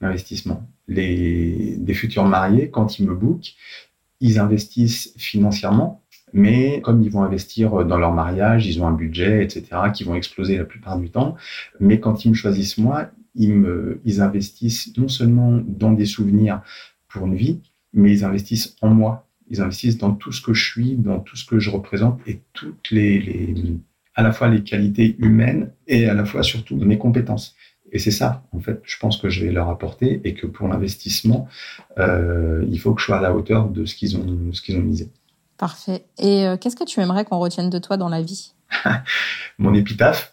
L'investissement. 0.01 0.67
Les, 0.89 1.95
futurs 1.95 2.25
mariés, 2.25 2.71
quand 2.71 2.99
ils 2.99 3.07
me 3.07 3.15
bookent, 3.15 3.55
ils 4.21 4.41
investissent 4.41 5.13
financièrement, 5.17 6.03
mais 6.33 6.81
comme 6.81 7.05
ils 7.05 7.11
vont 7.13 7.23
investir 7.23 7.85
dans 7.85 7.99
leur 7.99 8.13
mariage, 8.13 8.67
ils 8.67 8.83
ont 8.83 8.89
un 8.89 8.95
budget, 8.95 9.45
etc., 9.45 9.65
qui 9.95 10.03
vont 10.03 10.17
exploser 10.17 10.59
la 10.59 10.65
plupart 10.65 10.99
du 10.99 11.09
temps. 11.11 11.37
Mais 11.79 12.01
quand 12.01 12.25
ils 12.25 12.31
me 12.31 12.35
choisissent 12.35 12.79
moi, 12.79 13.11
ils, 13.39 13.55
me, 13.55 14.01
ils 14.05 14.21
investissent 14.21 14.97
non 14.99 15.09
seulement 15.09 15.61
dans 15.67 15.93
des 15.93 16.07
souvenirs 16.07 16.61
pour 17.09 17.27
une 17.27 17.37
vie, 17.37 17.61
mais 17.95 18.13
ils 18.13 18.25
investissent 18.25 18.77
en 18.83 18.91
moi 18.91 19.29
ils 19.51 19.61
investissent 19.61 19.99
dans 19.99 20.13
tout 20.13 20.33
ce 20.33 20.41
que 20.41 20.53
je 20.53 20.65
suis, 20.65 20.95
dans 20.95 21.21
tout 21.21 21.37
ce 21.37 21.45
que 21.45 21.59
je 21.59 21.71
représente 21.71 22.21
et 22.27 22.41
toutes 22.53 22.91
les, 22.91 23.55
à 24.15 24.23
la 24.23 24.33
fois 24.33 24.49
les 24.49 24.63
qualités 24.63 25.17
humaines 25.19 25.71
et 25.87 26.09
à 26.09 26.15
la 26.15 26.25
fois 26.25 26.43
surtout 26.43 26.77
mes 26.77 26.99
compétences. 26.99 27.55
Et 27.91 27.99
c'est 27.99 28.11
ça, 28.11 28.43
en 28.53 28.61
fait, 28.61 28.83
je 28.85 28.99
pense 28.99 29.17
que 29.17 29.31
je 29.31 29.45
vais 29.45 29.51
leur 29.51 29.71
apporter 29.71 30.21
et 30.25 30.35
que 30.35 30.47
pour 30.47 30.69
l'investissement, 30.69 31.49
euh, 31.99 32.63
il 32.69 32.79
faut 32.79 32.93
que 32.93 33.01
je 33.01 33.07
sois 33.07 33.19
à 33.19 33.23
la 33.23 33.35
hauteur 33.35 33.69
de 33.69 33.87
ce 33.87 33.95
qu'ils 33.95 34.19
ont, 34.19 34.53
ce 34.53 34.61
qu'ils 34.61 34.77
ont 34.77 34.83
misé. 34.83 35.11
Parfait. 35.57 36.05
Et 36.19 36.47
euh, 36.47 36.57
qu'est-ce 36.59 36.77
que 36.77 36.85
tu 36.85 37.01
aimerais 37.01 37.25
qu'on 37.25 37.39
retienne 37.39 37.71
de 37.71 37.79
toi 37.79 37.97
dans 37.97 38.11
la 38.11 38.21
vie? 38.21 38.53
Mon 39.59 39.73
épitaphe. 39.73 40.31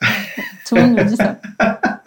Tout 0.68 0.76
le 0.76 0.82
monde 0.82 0.98
me 0.98 1.06
dit 1.06 1.16
ça. 1.16 1.40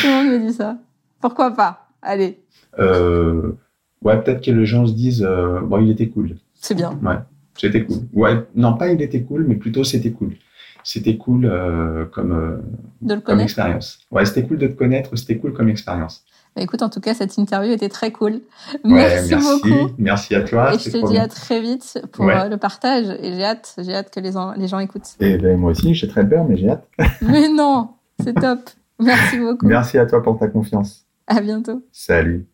Tout 0.00 0.06
le 0.06 0.12
monde 0.12 0.40
me 0.42 0.48
dit 0.48 0.52
ça. 0.54 0.76
Pourquoi 1.20 1.50
pas? 1.52 1.88
Allez. 2.02 2.38
Euh, 2.78 3.52
Ouais, 4.02 4.20
peut-être 4.20 4.44
que 4.44 4.50
les 4.50 4.66
gens 4.66 4.86
se 4.86 4.92
disent, 4.92 5.26
euh, 5.28 5.60
bon, 5.60 5.78
il 5.80 5.90
était 5.90 6.08
cool. 6.08 6.36
C'est 6.54 6.74
bien. 6.74 6.98
Ouais, 7.02 7.16
c'était 7.56 7.84
cool. 7.84 7.96
Ouais, 8.12 8.46
non, 8.54 8.74
pas 8.74 8.88
il 8.88 9.02
était 9.02 9.22
cool, 9.22 9.44
mais 9.46 9.56
plutôt 9.56 9.84
c'était 9.84 10.12
cool. 10.12 10.34
C'était 10.84 11.16
cool 11.16 11.44
euh, 11.44 12.04
comme, 12.06 12.32
euh, 12.32 12.56
de 13.02 13.14
le 13.14 13.20
comme 13.20 13.40
expérience. 13.40 13.98
Ouais, 14.10 14.24
c'était 14.24 14.46
cool 14.46 14.58
de 14.58 14.68
te 14.68 14.74
connaître, 14.74 15.16
c'était 15.16 15.36
cool 15.36 15.52
comme 15.52 15.68
expérience. 15.68 16.24
Bah, 16.54 16.62
écoute, 16.62 16.82
en 16.82 16.88
tout 16.88 17.00
cas, 17.00 17.12
cette 17.12 17.36
interview 17.36 17.72
était 17.72 17.88
très 17.88 18.12
cool. 18.12 18.40
merci, 18.84 19.34
beaucoup. 19.34 19.90
Merci 19.98 20.34
à 20.34 20.42
toi. 20.42 20.74
Et 20.74 20.78
je 20.78 20.90
te 20.90 21.06
dis 21.10 21.18
à 21.18 21.28
très 21.28 21.60
vite 21.60 22.00
pour 22.12 22.26
le 22.26 22.56
partage. 22.56 23.10
Et 23.20 23.32
j'ai 23.32 23.44
hâte, 23.44 23.74
j'ai 23.78 23.94
hâte 23.94 24.14
que 24.14 24.20
les, 24.20 24.32
les 24.56 24.68
gens 24.68 24.78
écoutent. 24.78 25.16
Et 25.20 25.36
ben, 25.36 25.58
moi 25.58 25.72
aussi, 25.72 25.94
j'ai 25.94 26.08
très 26.08 26.26
peur, 26.26 26.44
mais 26.48 26.56
j'ai 26.56 26.70
hâte. 26.70 26.88
mais 27.22 27.48
non, 27.48 27.90
c'est 28.22 28.34
top. 28.34 28.60
Merci 29.04 29.38
beaucoup. 29.38 29.66
Merci 29.66 29.98
à 29.98 30.06
toi 30.06 30.22
pour 30.22 30.38
ta 30.38 30.48
confiance. 30.48 31.06
À 31.26 31.40
bientôt. 31.40 31.82
Salut. 31.92 32.48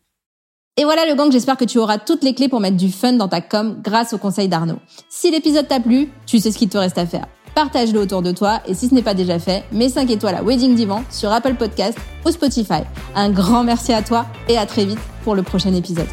Et 0.77 0.83
voilà 0.83 1.05
le 1.05 1.15
gang, 1.15 1.31
j'espère 1.31 1.55
que 1.55 1.63
tu 1.63 1.77
auras 1.77 1.97
toutes 1.97 2.23
les 2.23 2.33
clés 2.33 2.49
pour 2.49 2.59
mettre 2.59 2.75
du 2.75 2.91
fun 2.91 3.13
dans 3.13 3.29
ta 3.29 3.39
com 3.39 3.79
grâce 3.81 4.13
au 4.13 4.17
conseil 4.17 4.49
d'Arnaud. 4.49 4.79
Si 5.07 5.31
l'épisode 5.31 5.67
t'a 5.67 5.79
plu, 5.79 6.09
tu 6.25 6.39
sais 6.39 6.51
ce 6.51 6.57
qu'il 6.57 6.67
te 6.67 6.77
reste 6.77 6.97
à 6.97 7.05
faire. 7.05 7.27
Partage-le 7.55 8.01
autour 8.01 8.21
de 8.21 8.33
toi 8.33 8.59
et 8.67 8.73
si 8.73 8.89
ce 8.89 8.93
n'est 8.93 9.01
pas 9.01 9.13
déjà 9.13 9.39
fait, 9.39 9.63
mets 9.71 9.87
5 9.87 10.11
étoiles 10.11 10.35
à 10.35 10.43
Wedding 10.43 10.75
Divan 10.75 11.03
sur 11.09 11.31
Apple 11.31 11.55
Podcast 11.55 11.97
ou 12.25 12.31
Spotify. 12.31 12.81
Un 13.15 13.29
grand 13.29 13.63
merci 13.63 13.93
à 13.93 14.01
toi 14.01 14.25
et 14.49 14.57
à 14.57 14.65
très 14.65 14.83
vite 14.83 14.99
pour 15.23 15.35
le 15.35 15.43
prochain 15.43 15.73
épisode. 15.73 16.07